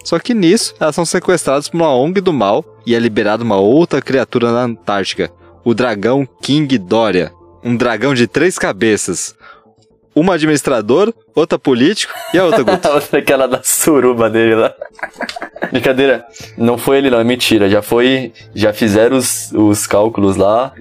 [0.03, 3.57] Só que nisso, elas são sequestradas por uma ONG do mal e é liberada uma
[3.57, 5.31] outra criatura na Antártica,
[5.63, 7.31] o dragão King Doria.
[7.63, 9.35] Um dragão de três cabeças.
[10.15, 12.87] Uma administrador, outra político e a outra Guto.
[13.15, 14.73] Aquela da suruba dele lá.
[15.71, 16.25] Brincadeira,
[16.57, 17.69] não foi ele não, é mentira.
[17.69, 20.73] Já foi, já fizeram os, os cálculos lá.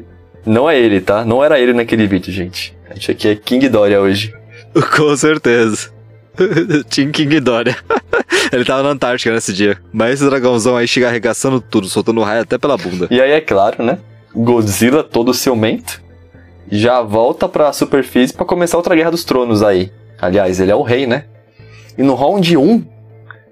[0.48, 1.24] Não é ele, tá?
[1.24, 2.74] Não era ele naquele vídeo, gente.
[2.88, 4.34] A gente aqui é King Doria hoje.
[4.96, 5.90] Com certeza.
[6.88, 7.76] Tinha King Doria.
[8.52, 9.76] Ele tava na Antártica nesse dia.
[9.92, 13.08] Mas esse dragãozão aí chega arregaçando tudo, soltando raio até pela bunda.
[13.10, 13.98] E aí é claro, né?
[14.34, 16.00] Godzilla, todo ciumento,
[16.70, 19.92] já volta pra superfície pra começar outra Guerra dos Tronos aí.
[20.20, 21.24] Aliás, ele é o rei, né?
[21.96, 22.84] E no round 1,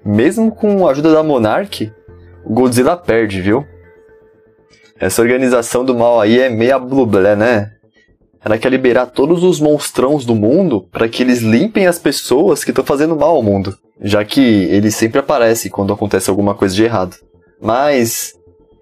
[0.05, 1.91] mesmo com a ajuda da Monarch,
[2.45, 3.65] o Godzilla perde, viu?
[4.99, 7.71] Essa organização do mal aí é meia blublé, né?
[8.43, 12.71] Ela quer liberar todos os monstrões do mundo para que eles limpem as pessoas que
[12.71, 16.83] estão fazendo mal ao mundo, já que ele sempre aparece quando acontece alguma coisa de
[16.83, 17.15] errado.
[17.61, 18.33] Mas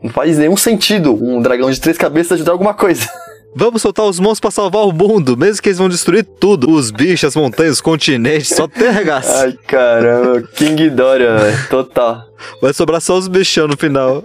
[0.01, 3.09] não faz nenhum sentido um dragão de três cabeças ajudar alguma coisa.
[3.57, 6.69] Vamos soltar os monstros pra salvar o mundo, mesmo que eles vão destruir tudo.
[6.69, 9.31] Os bichos, as montanhas, os continentes, só tem regaço.
[9.31, 12.21] Ai, caramba, King Doria, velho, total.
[12.61, 14.21] Vai sobrar só os bichão no final.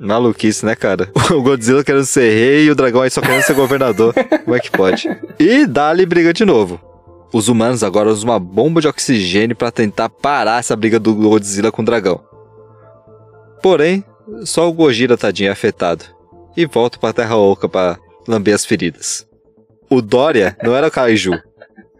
[0.00, 1.10] Maluquice, né, cara?
[1.30, 4.14] O Godzilla querendo ser rei e o dragão aí só querendo ser governador.
[4.44, 5.08] Como é que pode?
[5.38, 6.80] E dali briga de novo.
[7.32, 11.70] Os humanos agora usam uma bomba de oxigênio para tentar parar essa briga do Godzilla
[11.70, 12.20] com o dragão.
[13.62, 14.04] Porém,
[14.44, 16.04] só o Gojira tadinho é afetado.
[16.56, 19.26] E volta pra Terra Oca pra lamber as feridas.
[19.88, 21.40] O Dória não era kaiju.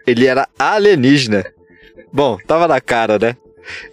[0.07, 1.45] Ele era alienígena.
[2.13, 3.37] Bom, tava na cara, né?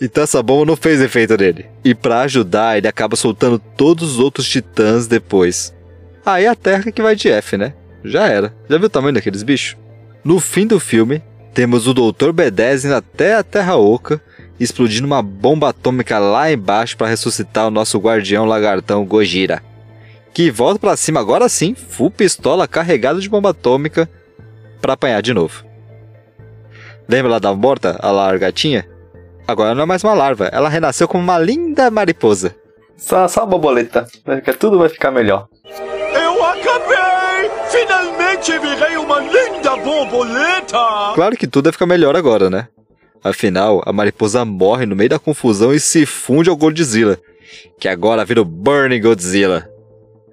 [0.02, 1.66] Então essa bomba não fez efeito nele.
[1.84, 5.74] E para ajudar, ele acaba soltando todos os outros titãs depois.
[6.26, 7.74] Aí a Terra que vai de F, né?
[8.04, 8.54] Já era.
[8.70, 9.78] Já viu o tamanho daqueles bichos?
[10.24, 11.22] No fim do filme,
[11.54, 12.32] temos o Dr.
[12.34, 14.22] B10 indo até a Terra Oca,
[14.60, 19.64] explodindo uma bomba atômica lá embaixo para ressuscitar o nosso guardião lagartão Gojira.
[20.34, 24.10] Que volta para cima agora sim, full pistola carregada de bomba atômica
[24.82, 25.66] para apanhar de novo.
[27.10, 28.88] Lembra lá da morta, a largatinha?
[29.48, 32.54] Agora não é mais uma larva, ela renasceu como uma linda mariposa.
[32.98, 34.06] Só, só a borboleta,
[34.44, 35.48] que tudo vai ficar melhor.
[35.64, 37.50] Eu acabei!
[37.70, 41.14] Finalmente virei uma linda borboleta!
[41.16, 42.68] Claro que tudo vai ficar melhor agora, né?
[43.24, 47.18] Afinal, a mariposa morre no meio da confusão e se funde ao Godzilla,
[47.80, 49.70] que agora vira o Burning Godzilla.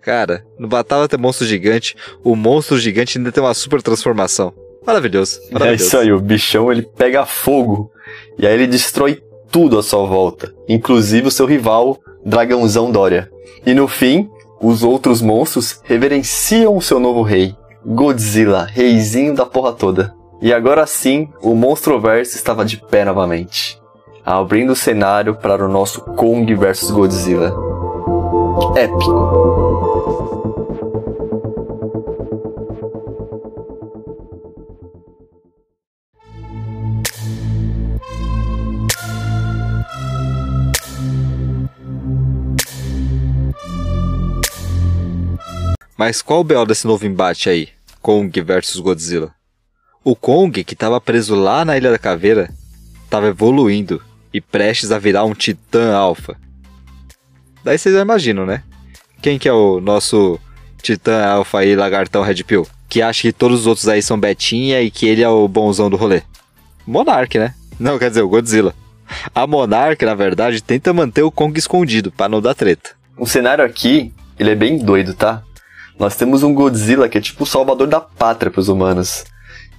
[0.02, 4.52] Cara, não batava ter monstro gigante, o monstro gigante ainda tem uma super transformação.
[4.86, 5.82] Maravilhoso, maravilhoso.
[5.82, 7.90] É isso aí, o bichão ele pega fogo
[8.38, 13.30] e aí ele destrói tudo à sua volta, inclusive o seu rival, Dragãozão Dória.
[13.64, 14.28] E no fim,
[14.60, 20.14] os outros monstros reverenciam o seu novo rei, Godzilla, reizinho da porra toda.
[20.40, 23.80] E agora sim, o Monstroverso estava de pé novamente,
[24.24, 27.54] abrindo o cenário para o nosso Kong vs Godzilla.
[28.76, 29.63] Épico.
[45.96, 47.68] Mas qual o BO desse novo embate aí?
[48.02, 49.32] Kong versus Godzilla.
[50.02, 52.50] O Kong, que estava preso lá na Ilha da Caveira,
[53.04, 54.02] estava evoluindo
[54.32, 56.36] e prestes a virar um titã alfa.
[57.62, 58.62] Daí vocês já imaginam, né?
[59.22, 60.38] Quem que é o nosso
[60.82, 62.66] titã alfa aí, lagartão Red Pill?
[62.88, 65.88] Que acha que todos os outros aí são betinha e que ele é o bonzão
[65.88, 66.22] do rolê.
[66.86, 67.54] Monark, né?
[67.78, 68.74] Não, quer dizer, o Godzilla.
[69.34, 72.90] A Monark, na verdade, tenta manter o Kong escondido, para não dar treta.
[73.16, 75.42] O cenário aqui, ele é bem doido, tá?
[75.98, 79.24] Nós temos um Godzilla que é tipo o salvador da pátria pros humanos.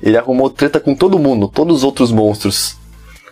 [0.02, 2.78] Ele arrumou treta com todo mundo, todos os outros monstros.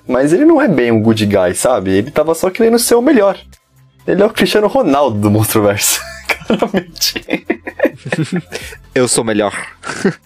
[0.07, 1.91] Mas ele não é bem um good guy, sabe?
[1.91, 3.39] Ele tava só querendo ser o melhor.
[4.05, 6.01] Ele é o Cristiano Ronaldo do Monstro-Verso.
[6.27, 7.23] Claramente.
[8.93, 9.53] Eu sou melhor.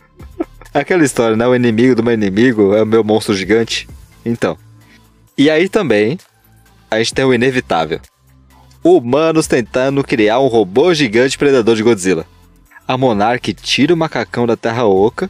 [0.73, 1.45] Aquela história, né?
[1.47, 3.87] O inimigo do meu inimigo é o meu monstro gigante.
[4.25, 4.57] Então.
[5.37, 6.17] E aí também,
[6.89, 7.99] a gente tem o inevitável.
[8.83, 12.25] Humanos tentando criar um robô gigante predador de Godzilla.
[12.87, 15.29] A Monarch tira o macacão da Terra Oca,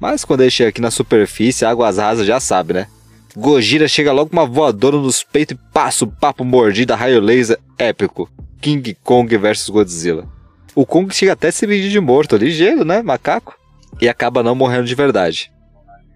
[0.00, 2.88] mas quando ele chega aqui na superfície, águas rasas já sabe, né?
[3.36, 8.28] Gojira chega logo uma voadora nos peitos e passa o papo mordida raio laser épico.
[8.60, 10.26] King Kong versus Godzilla.
[10.74, 13.02] O Kong chega até a se medir de morto, ligeiro, né?
[13.02, 13.54] Macaco.
[14.00, 15.52] E acaba não morrendo de verdade.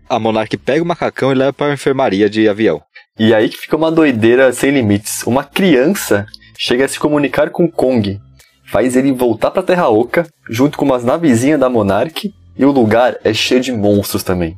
[0.08, 2.82] A Monarch pega o macacão e leva para a enfermaria de avião.
[3.16, 5.22] E aí que fica uma doideira sem limites.
[5.24, 6.26] Uma criança
[6.58, 8.20] chega a se comunicar com Kong,
[8.70, 13.16] faz ele voltar pra Terra Oca, junto com umas navezinhas da Monarch, e o lugar
[13.24, 14.56] é cheio de monstros também.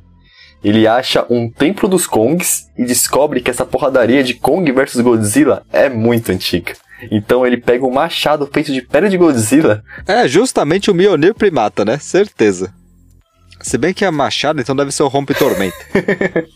[0.62, 5.64] Ele acha um templo dos Kongs e descobre que essa porradaria de Kong versus Godzilla
[5.72, 6.74] é muito antiga.
[7.10, 9.82] Então ele pega um machado feito de pedra de Godzilla.
[10.06, 11.98] É justamente o Mjolnir Primata, né?
[11.98, 12.72] Certeza.
[13.60, 15.76] Se bem que é machado, então deve ser o Rompe Tormenta.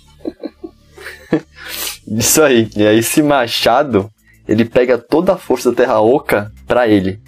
[2.07, 2.69] Isso aí.
[2.77, 4.09] E aí esse machado,
[4.47, 7.21] ele pega toda a força da Terra Oca pra ele.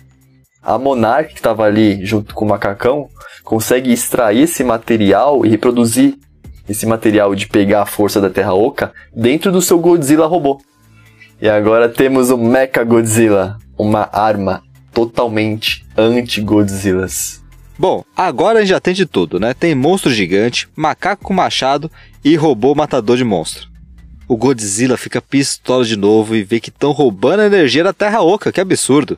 [0.63, 3.09] A Monarch, que estava ali junto com o macacão,
[3.45, 6.19] consegue extrair esse material e reproduzir
[6.69, 10.61] esse material de pegar a força da Terra Oca dentro do seu Godzilla robô.
[11.41, 17.43] E agora temos o Mecha Godzilla, uma arma totalmente anti-Godzillas.
[17.79, 19.55] Bom, agora a gente já tem de tudo, né?
[19.55, 21.91] Tem monstro gigante, macaco com machado
[22.25, 23.69] e robô matador de monstro.
[24.27, 28.21] O Godzilla fica pistola de novo e vê que estão roubando a energia da Terra
[28.21, 29.17] Oca, que absurdo.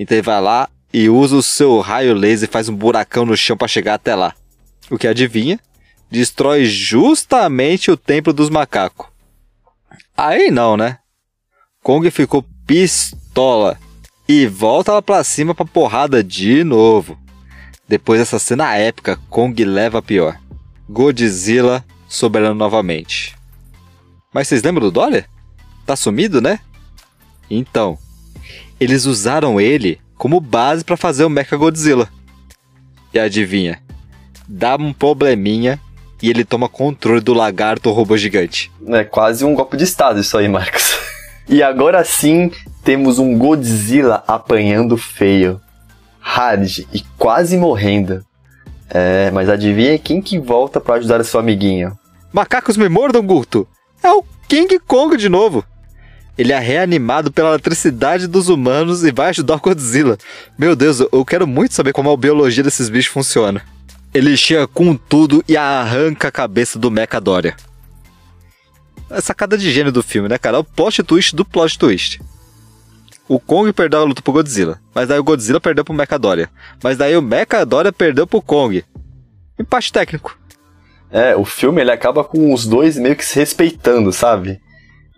[0.00, 3.36] Então ele vai lá e usa o seu raio laser e faz um buracão no
[3.36, 4.34] chão para chegar até lá.
[4.90, 5.60] O que adivinha?
[6.10, 9.08] Destrói justamente o templo dos macacos.
[10.16, 10.96] Aí não, né?
[11.82, 13.78] Kong ficou pistola
[14.26, 17.18] e volta lá pra cima pra porrada de novo.
[17.86, 20.40] Depois dessa cena épica, Kong leva a pior.
[20.88, 23.36] Godzilla soberano novamente.
[24.32, 25.26] Mas vocês lembram do Dolly?
[25.84, 26.58] Tá sumido, né?
[27.50, 27.98] Então,
[28.80, 32.08] eles usaram ele como base para fazer o Mecha Godzilla.
[33.12, 33.80] E adivinha?
[34.48, 35.78] Dá um probleminha
[36.22, 38.72] e ele toma controle do lagarto robô gigante.
[38.88, 40.98] É quase um golpe de estado isso aí, Marcos.
[41.48, 42.50] E agora sim,
[42.84, 45.60] temos um Godzilla apanhando feio.
[46.20, 48.24] Hard e quase morrendo.
[48.88, 51.96] É, mas adivinha quem que volta para ajudar seu amiguinho?
[52.32, 53.66] Macacos me mordam, Gulto!
[54.02, 55.64] É o King Kong de novo!
[56.40, 60.16] Ele é reanimado pela eletricidade dos humanos e vai ajudar o Godzilla.
[60.58, 63.60] Meu Deus, eu quero muito saber como a biologia desses bichos funciona.
[64.14, 67.54] Ele chega com tudo e arranca a cabeça do Mecha Doria.
[69.10, 70.56] É sacada de gênio do filme, né, cara?
[70.56, 72.22] É o plot twist do plot twist.
[73.28, 76.48] O Kong perdeu a luta pro Godzilla, mas daí o Godzilla perdeu pro Mechadoria.
[76.82, 78.82] Mas daí o Mechadoria perdeu pro Kong.
[79.58, 80.38] Empate técnico.
[81.10, 84.58] É, o filme ele acaba com os dois meio que se respeitando, sabe?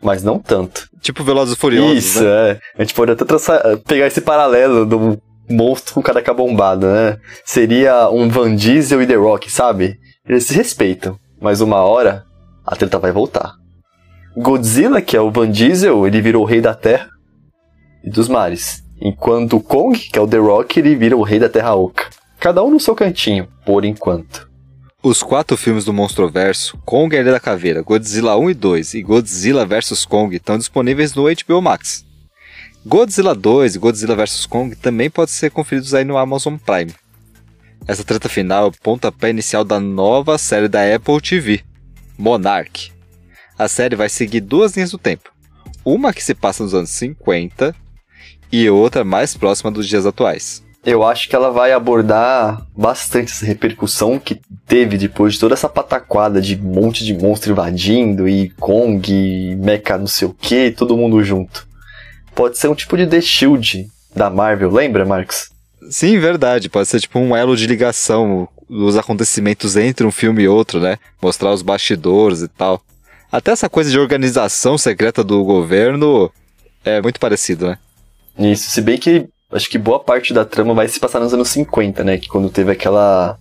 [0.02, 0.88] Mas não tanto.
[1.00, 2.50] Tipo Velozes e Furiosos, Isso, né?
[2.50, 2.60] é.
[2.78, 7.18] A gente pode até traçar- pegar esse paralelo do monstro com careca bombado, né?
[7.44, 9.96] Seria um Van Diesel e The Rock, sabe?
[10.28, 12.24] Eles se respeitam, mas uma hora
[12.66, 13.52] a treta vai voltar.
[14.36, 17.08] Godzilla, que é o Van Diesel, ele virou o rei da terra
[18.04, 18.82] e dos mares.
[19.00, 22.06] Enquanto Kong, que é o The Rock, ele vira o rei da terra oca.
[22.40, 24.48] Cada um no seu cantinho, por enquanto.
[25.04, 29.02] Os quatro filmes do Monstroverso, Kong e Ilha da Caveira, Godzilla 1 e 2 e
[29.02, 32.06] Godzilla vs Kong estão disponíveis no HBO Max.
[32.86, 36.94] Godzilla 2 e Godzilla vs Kong também podem ser conferidos aí no Amazon Prime.
[37.88, 41.64] Essa treta final é o pontapé inicial da nova série da Apple TV,
[42.16, 42.92] Monarch.
[43.58, 45.32] A série vai seguir duas linhas do tempo.
[45.84, 47.74] Uma que se passa nos anos 50
[48.52, 50.62] e outra mais próxima dos dias atuais.
[50.84, 55.68] Eu acho que ela vai abordar bastante essa repercussão que teve depois de toda essa
[55.68, 60.72] pataquada de um monte de monstro invadindo e Kong, e Mecha não sei o que,
[60.72, 61.68] todo mundo junto.
[62.34, 65.50] Pode ser um tipo de The Shield da Marvel, lembra, Marcos?
[65.88, 66.68] Sim, verdade.
[66.68, 70.98] Pode ser tipo um elo de ligação dos acontecimentos entre um filme e outro, né?
[71.20, 72.82] Mostrar os bastidores e tal.
[73.30, 76.30] Até essa coisa de organização secreta do governo
[76.84, 77.78] é muito parecido, né?
[78.38, 81.48] Isso, se bem que acho que boa parte da trama vai se passar nos anos
[81.48, 82.18] 50, né?
[82.18, 83.38] Que quando teve aquela.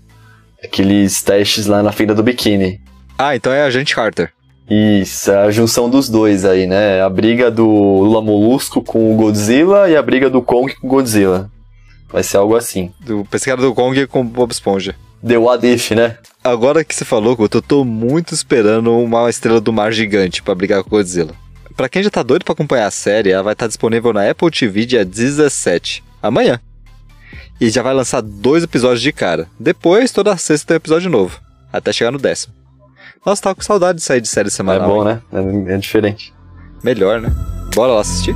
[0.63, 2.81] aqueles testes lá na feira do biquíni.
[3.17, 4.31] Ah, então é a Agente Carter.
[4.69, 7.01] Isso, é a junção dos dois aí, né?
[7.01, 10.89] A briga do Lula Molusco com o Godzilla e a briga do Kong com o
[10.89, 11.51] Godzilla.
[12.09, 12.91] Vai ser algo assim.
[12.99, 14.95] Do pescado do Kong com o Bob Esponja.
[15.25, 16.17] The What If, né?
[16.43, 20.83] Agora que você falou, eu tô muito esperando uma estrela do mar gigante pra brigar
[20.83, 21.33] com o Godzilla.
[21.81, 24.51] Pra quem já tá doido pra acompanhar a série, ela vai estar disponível na Apple
[24.51, 26.59] TV dia 17, amanhã.
[27.59, 29.47] E já vai lançar dois episódios de cara.
[29.59, 31.39] Depois, toda sexta tem um episódio novo.
[31.73, 32.53] Até chegar no décimo.
[33.25, 34.87] Nossa, tava com saudade de sair de série É semanal.
[34.87, 35.19] bom, hein?
[35.31, 35.67] né?
[35.67, 36.31] É, é diferente.
[36.83, 37.33] Melhor, né?
[37.73, 38.35] Bora lá assistir?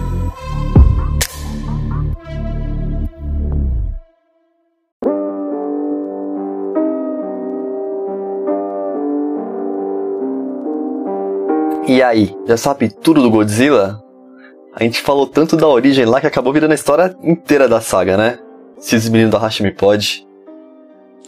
[11.88, 14.04] E aí, já sabe tudo do Godzilla?
[14.74, 18.18] A gente falou tanto da origem lá que acabou virando a história inteira da saga,
[18.18, 18.40] né?
[18.80, 20.28] Se os meninos da Hashimi pode.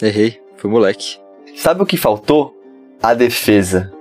[0.02, 1.20] Errei, fui moleque.
[1.56, 2.56] Sabe o que faltou?
[3.02, 3.94] A defesa.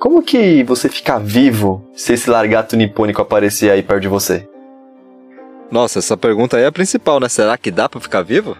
[0.00, 4.48] Como que você fica vivo se esse largato nipônico aparecer aí perto de você?
[5.70, 7.28] Nossa, essa pergunta aí é a principal, né?
[7.28, 8.56] Será que dá pra ficar vivo?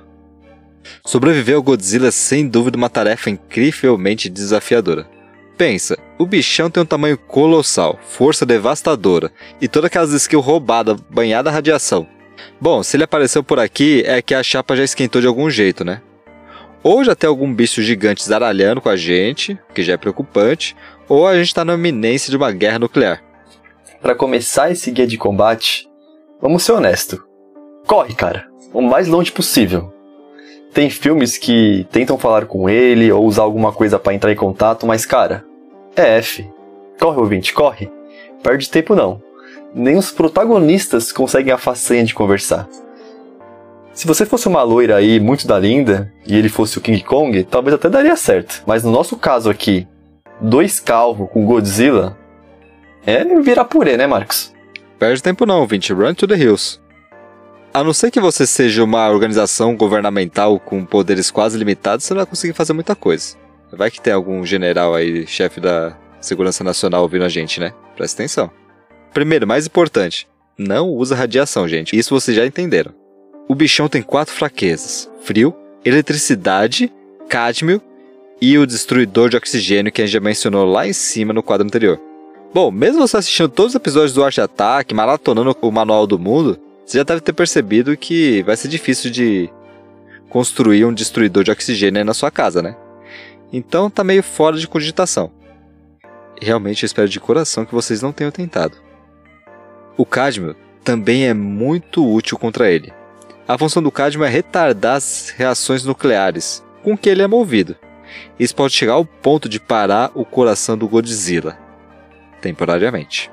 [1.05, 5.07] Sobreviver ao Godzilla é sem dúvida uma tarefa incrivelmente desafiadora.
[5.57, 9.31] Pensa, o bichão tem um tamanho colossal, força devastadora
[9.61, 12.07] e todas aquelas skills roubadas, banhada a radiação.
[12.61, 15.85] Bom, se ele apareceu por aqui, é que a chapa já esquentou de algum jeito,
[15.85, 16.01] né?
[16.83, 20.75] Ou já tem algum bicho gigante zaralhando com a gente, que já é preocupante,
[21.09, 23.23] ou a gente está na iminência de uma guerra nuclear.
[24.01, 25.89] Para começar esse guia de combate,
[26.41, 27.23] vamos ser honesto.
[27.87, 29.93] Corre, cara, o mais longe possível.
[30.73, 34.87] Tem filmes que tentam falar com ele ou usar alguma coisa para entrar em contato,
[34.87, 35.45] mas cara,
[35.95, 36.49] é F.
[36.99, 37.91] Corre, ouvinte, corre.
[38.43, 39.23] Perde tempo não.
[39.75, 42.69] Nem os protagonistas conseguem a façanha de conversar.
[43.93, 47.45] Se você fosse uma loira aí muito da linda e ele fosse o King Kong,
[47.45, 48.63] talvez até daria certo.
[48.67, 49.87] Mas no nosso caso aqui,
[50.41, 52.17] dois calvos com Godzilla,
[53.05, 54.55] é virar purê, né, Marcos?
[54.99, 55.93] Perde tempo não, ouvinte.
[55.93, 56.81] Run to the hills.
[57.75, 62.19] A não ser que você seja uma organização governamental com poderes quase limitados, você não
[62.19, 63.35] vai conseguir fazer muita coisa.
[63.73, 67.73] Vai que tem algum general aí, chefe da Segurança Nacional ouvindo a gente, né?
[67.97, 68.51] Presta atenção.
[69.15, 71.99] Primeiro, mais importante, não usa radiação, gente.
[71.99, 72.93] Isso vocês já entenderam.
[73.49, 76.93] O bichão tem quatro fraquezas: frio, eletricidade,
[77.27, 77.81] cádmio
[78.39, 81.67] e o destruidor de oxigênio que a gente já mencionou lá em cima no quadro
[81.67, 81.99] anterior.
[82.53, 86.61] Bom, mesmo você assistindo todos os episódios do Arte Attack, maratonando o Manual do Mundo,
[86.93, 89.51] você já deve ter percebido que vai ser difícil de
[90.29, 92.77] construir um destruidor de oxigênio aí na sua casa, né?
[93.51, 95.33] Então tá meio fora de cogitação.
[96.41, 98.77] Realmente eu espero de coração que vocês não tenham tentado.
[99.97, 102.93] O cádmio também é muito útil contra ele.
[103.49, 107.75] A função do cádmio é retardar as reações nucleares com que ele é movido.
[108.39, 111.59] Isso pode chegar ao ponto de parar o coração do Godzilla,
[112.43, 113.31] temporariamente.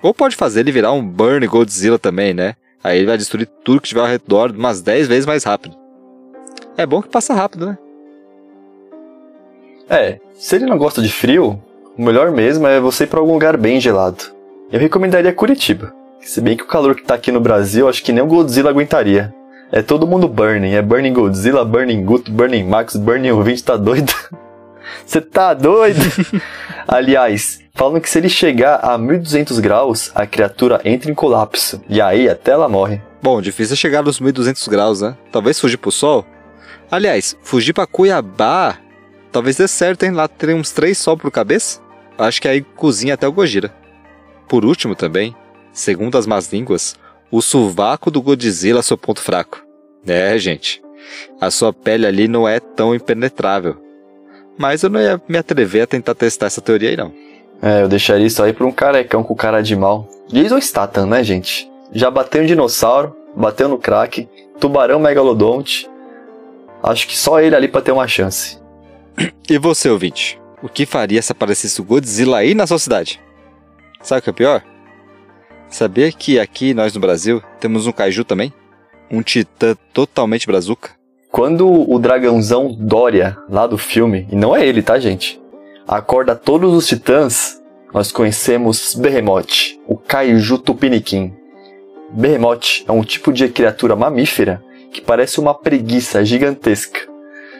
[0.00, 2.54] Ou pode fazer ele virar um Burn Godzilla também, né?
[2.82, 5.76] Aí ele vai destruir tudo que tiver ao redor umas 10 vezes mais rápido.
[6.76, 7.78] É bom que passa rápido, né?
[9.88, 11.62] É, se ele não gosta de frio,
[11.96, 14.24] o melhor mesmo é você ir para algum lugar bem gelado.
[14.70, 15.94] Eu recomendaria Curitiba.
[16.20, 18.70] Se bem que o calor que tá aqui no Brasil, acho que nem o Godzilla
[18.70, 19.32] aguentaria.
[19.70, 20.72] É todo mundo burning.
[20.74, 24.12] É burning Godzilla, burning Guto, burning Max, burning ouvinte, tá doido?
[25.06, 26.00] Você tá doido?
[26.86, 31.80] Aliás, falam que se ele chegar a 1200 graus, a criatura entra em colapso.
[31.88, 33.00] E aí até ela morre.
[33.22, 35.16] Bom, difícil é chegar nos 1200 graus, né?
[35.30, 36.24] Talvez fugir pro sol.
[36.90, 38.78] Aliás, fugir para Cuiabá
[39.30, 40.12] talvez dê certo, hein?
[40.12, 41.80] Lá tem uns três sol pro cabeça.
[42.16, 43.70] Acho que aí cozinha até o Gojira.
[44.48, 45.36] Por último também,
[45.72, 46.96] segundo as más línguas,
[47.30, 49.62] o sovaco do Godzilla é seu ponto fraco.
[50.06, 50.82] É, gente.
[51.38, 53.76] A sua pele ali não é tão impenetrável.
[54.56, 57.12] Mas eu não ia me atrever a tentar testar essa teoria aí, não.
[57.62, 60.08] É, eu deixaria isso aí pra um carecão com cara de mal.
[60.28, 61.70] Jason Statham, né, gente?
[61.92, 64.28] Já bateu em dinossauro, bateu no crack,
[64.60, 65.88] tubarão megalodonte.
[66.82, 68.58] Acho que só ele ali pra ter uma chance.
[69.48, 70.38] E você, ouvinte?
[70.62, 73.20] O que faria se aparecesse o Godzilla aí na sua cidade?
[74.02, 74.62] Sabe o que é pior?
[75.68, 78.52] Sabia que aqui, nós no Brasil, temos um kaiju também?
[79.10, 80.90] Um titã totalmente brazuca?
[81.30, 85.40] Quando o dragãozão Dória, lá do filme, e não é ele, tá, gente?
[85.86, 87.62] Acorda todos os titãs,
[87.94, 91.32] nós conhecemos Behemoth, o kaiju tupiniquim.
[92.10, 97.00] Behemoth é um tipo de criatura mamífera que parece uma preguiça gigantesca.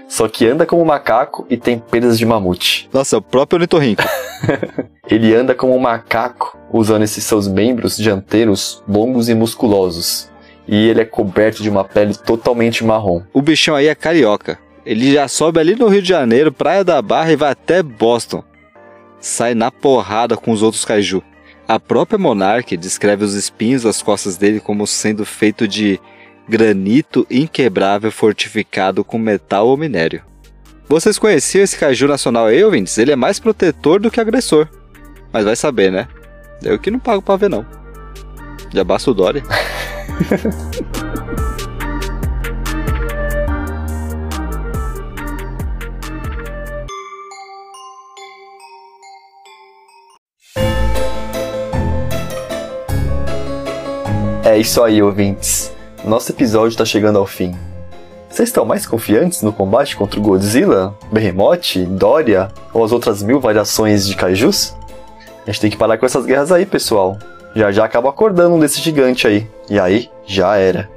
[0.08, 2.88] Só que anda como um macaco e tem penas de mamute.
[2.94, 4.02] Nossa, é o próprio ornitorrinco.
[5.08, 10.30] Ele anda como um macaco, usando esses seus membros dianteiros longos e musculosos.
[10.68, 13.22] E ele é coberto de uma pele totalmente marrom.
[13.32, 14.58] O bichão aí é carioca.
[14.86, 18.44] Ele já sobe ali no Rio de Janeiro, Praia da Barra e vai até Boston.
[19.18, 21.20] Sai na porrada com os outros kaiju.
[21.66, 26.00] A própria Monarch descreve os espinhos das costas dele como sendo feito de
[26.48, 30.22] granito inquebrável fortificado com metal ou minério.
[30.88, 32.96] Vocês conheciam esse kaiju nacional aí, ouvintes?
[32.96, 34.68] Ele é mais protetor do que agressor.
[35.32, 36.06] Mas vai saber, né?
[36.62, 37.66] Eu que não pago pra ver, não.
[38.72, 39.42] Já basta o Dory.
[54.56, 55.70] É isso aí, ouvintes.
[56.02, 57.54] Nosso episódio está chegando ao fim.
[58.26, 63.38] Vocês estão mais confiantes no combate contra o Godzilla, Behemoth, Doria ou as outras mil
[63.38, 64.74] variações de kaijus?
[65.46, 67.18] A gente tem que parar com essas guerras aí, pessoal.
[67.54, 69.46] Já já acaba acordando um desse gigante aí.
[69.68, 70.88] E aí, já era.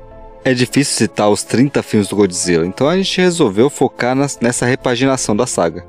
[0.45, 4.65] É difícil citar os 30 filmes do Godzilla, então a gente resolveu focar nas, nessa
[4.65, 5.83] repaginação da saga.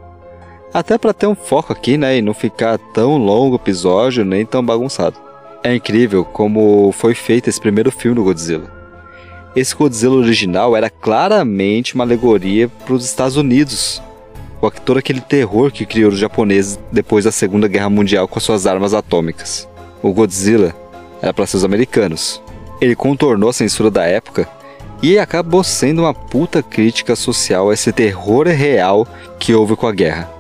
[0.75, 4.45] Até para ter um foco aqui, né, e não ficar tão longo o episódio nem
[4.45, 5.30] tão bagunçado.
[5.63, 8.71] É incrível como foi feito esse primeiro filme do Godzilla.
[9.55, 14.01] Esse Godzilla original era claramente uma alegoria para os Estados Unidos,
[14.59, 18.67] com todo aquele terror que criou os japoneses depois da Segunda Guerra Mundial com suas
[18.67, 19.69] armas atômicas.
[20.03, 20.75] O Godzilla
[21.21, 22.41] era para seus americanos.
[22.81, 24.49] Ele contornou a censura da época
[25.03, 29.07] e acabou sendo uma puta crítica social a esse terror real
[29.39, 30.31] que houve com a guerra.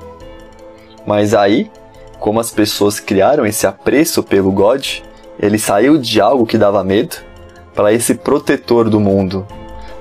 [1.07, 1.71] Mas aí,
[2.19, 5.01] como as pessoas criaram esse apreço pelo God,
[5.41, 7.17] ele saiu de algo que dava medo
[7.75, 9.47] para esse protetor do mundo,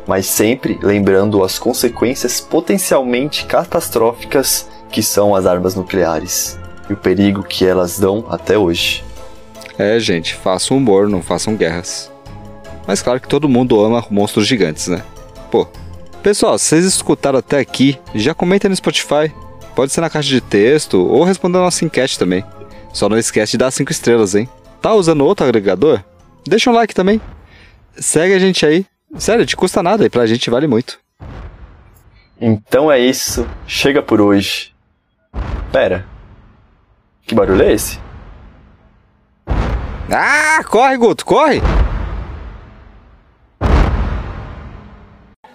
[0.06, 6.60] mas sempre lembrando as consequências potencialmente catastróficas que são as armas nucleares
[6.90, 9.04] e o perigo que elas dão até hoje.
[9.78, 12.12] É, gente, façam humor, não façam guerras.
[12.86, 15.04] Mas claro que todo mundo ama monstros gigantes, né?
[15.50, 15.66] Pô.
[16.22, 19.32] Pessoal, se vocês escutaram até aqui, já comenta no Spotify.
[19.74, 22.44] Pode ser na caixa de texto ou respondendo a nossa enquete também.
[22.92, 24.50] Só não esquece de dar 5 estrelas, hein?
[24.82, 26.04] Tá usando outro agregador?
[26.48, 27.22] Deixa um like também.
[27.96, 28.86] Segue a gente aí.
[29.18, 31.00] Sério, te custa nada e pra gente vale muito.
[32.40, 33.48] Então é isso.
[33.68, 34.74] Chega por hoje.
[35.72, 36.06] Pera.
[37.28, 38.00] Que barulho é esse?
[40.12, 41.62] Ah, corre, Guto, corre!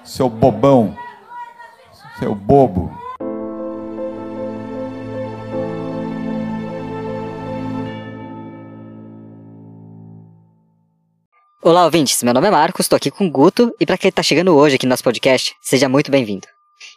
[0.05, 0.97] Seu bobão.
[2.19, 2.97] Seu bobo.
[11.67, 12.23] Olá, ouvintes.
[12.23, 14.77] Meu nome é Marcos, estou aqui com o Guto e para quem está chegando hoje
[14.77, 16.47] aqui no nosso podcast, seja muito bem-vindo.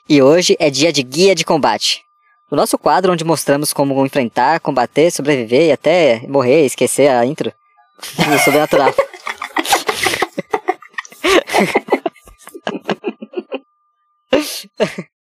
[0.09, 2.03] E hoje é dia de guia de combate.
[2.51, 7.53] O nosso quadro onde mostramos como enfrentar, combater, sobreviver e até morrer, esquecer a intro
[8.27, 8.93] do sobrenatural.